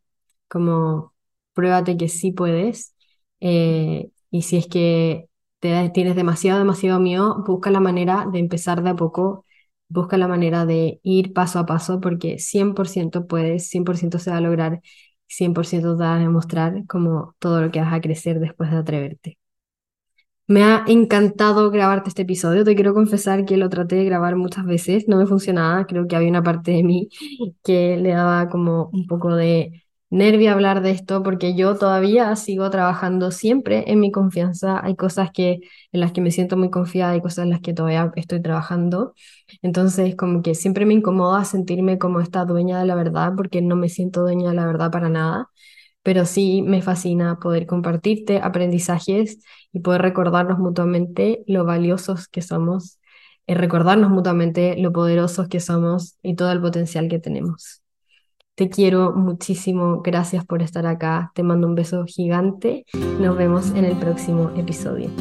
como 0.47 1.13
pruébate 1.53 1.97
que 1.97 2.09
sí 2.09 2.31
puedes. 2.31 2.95
Eh, 3.41 4.09
y 4.31 4.41
si 4.43 4.57
es 4.57 4.67
que 4.67 5.29
te, 5.59 5.89
tienes 5.89 6.15
demasiado, 6.15 6.59
demasiado 6.59 6.99
miedo, 6.99 7.43
busca 7.45 7.71
la 7.71 7.79
manera 7.81 8.27
de 8.31 8.39
empezar 8.39 8.83
de 8.83 8.91
a 8.91 8.95
poco, 8.95 9.45
busca 9.89 10.17
la 10.17 10.27
manera 10.27 10.65
de 10.65 10.99
ir 11.03 11.33
paso 11.33 11.59
a 11.59 11.65
paso, 11.65 11.99
porque 12.01 12.39
100% 12.39 13.27
puedes, 13.27 13.69
100% 13.69 14.19
se 14.19 14.31
va 14.31 14.37
a 14.37 14.41
lograr 14.41 14.81
100% 15.27 15.97
te 15.97 16.03
va 16.03 16.15
a 16.15 16.19
demostrar 16.19 16.85
como 16.87 17.35
todo 17.39 17.61
lo 17.61 17.71
que 17.71 17.79
vas 17.81 17.93
a 17.93 18.01
crecer 18.01 18.39
después 18.39 18.71
de 18.71 18.77
atreverte. 18.77 19.37
Me 20.47 20.63
ha 20.63 20.85
encantado 20.87 21.69
grabarte 21.71 22.07
este 22.09 22.21
episodio. 22.21 22.63
Te 22.63 22.73
quiero 22.75 22.93
confesar 22.93 23.43
que 23.45 23.57
lo 23.57 23.67
traté 23.69 23.95
de 23.97 24.05
grabar 24.05 24.35
muchas 24.37 24.65
veces, 24.65 25.05
no 25.07 25.17
me 25.17 25.25
funcionaba. 25.27 25.85
Creo 25.85 26.07
que 26.07 26.15
había 26.15 26.29
una 26.29 26.43
parte 26.43 26.71
de 26.71 26.83
mí 26.83 27.09
que 27.63 27.97
le 27.97 28.11
daba 28.11 28.47
como 28.49 28.89
un 28.93 29.07
poco 29.07 29.35
de 29.35 29.83
nervio 30.09 30.51
hablar 30.51 30.81
de 30.81 30.91
esto 30.91 31.23
porque 31.23 31.55
yo 31.55 31.77
todavía 31.77 32.35
sigo 32.35 32.69
trabajando 32.69 33.31
siempre 33.31 33.83
en 33.91 33.99
mi 33.99 34.11
confianza. 34.11 34.79
Hay 34.83 34.95
cosas 34.95 35.31
que 35.31 35.59
en 35.91 35.99
las 35.99 36.11
que 36.13 36.21
me 36.21 36.31
siento 36.31 36.57
muy 36.57 36.69
confiada 36.69 37.15
y 37.15 37.21
cosas 37.21 37.43
en 37.45 37.49
las 37.51 37.61
que 37.61 37.73
todavía 37.73 38.11
estoy 38.15 38.41
trabajando. 38.41 39.13
Entonces, 39.61 40.15
como 40.15 40.41
que 40.41 40.55
siempre 40.55 40.85
me 40.85 40.93
incomoda 40.93 41.43
sentirme 41.45 41.97
como 41.99 42.19
esta 42.21 42.45
dueña 42.45 42.79
de 42.79 42.85
la 42.85 42.95
verdad 42.95 43.33
porque 43.35 43.61
no 43.61 43.75
me 43.75 43.89
siento 43.89 44.21
dueña 44.21 44.49
de 44.49 44.55
la 44.55 44.65
verdad 44.65 44.91
para 44.91 45.09
nada 45.09 45.49
pero 46.03 46.25
sí 46.25 46.61
me 46.61 46.81
fascina 46.81 47.39
poder 47.39 47.65
compartirte 47.67 48.39
aprendizajes 48.41 49.39
y 49.73 49.81
poder 49.81 50.01
recordarnos 50.01 50.59
mutuamente 50.59 51.43
lo 51.47 51.65
valiosos 51.65 52.27
que 52.27 52.41
somos, 52.41 52.99
y 53.45 53.53
recordarnos 53.55 54.09
mutuamente 54.11 54.75
lo 54.77 54.91
poderosos 54.93 55.47
que 55.47 55.59
somos 55.59 56.17
y 56.21 56.35
todo 56.35 56.51
el 56.51 56.61
potencial 56.61 57.07
que 57.09 57.19
tenemos. 57.19 57.81
Te 58.57 58.69
quiero 58.71 59.13
muchísimo, 59.13 60.01
gracias 60.01 60.43
por 60.43 60.63
estar 60.63 60.87
acá, 60.87 61.31
te 61.35 61.43
mando 61.43 61.67
un 61.67 61.75
beso 61.75 62.05
gigante, 62.07 62.87
nos 63.19 63.37
vemos 63.37 63.69
en 63.75 63.85
el 63.85 63.95
próximo 63.95 64.49
episodio. 64.57 65.11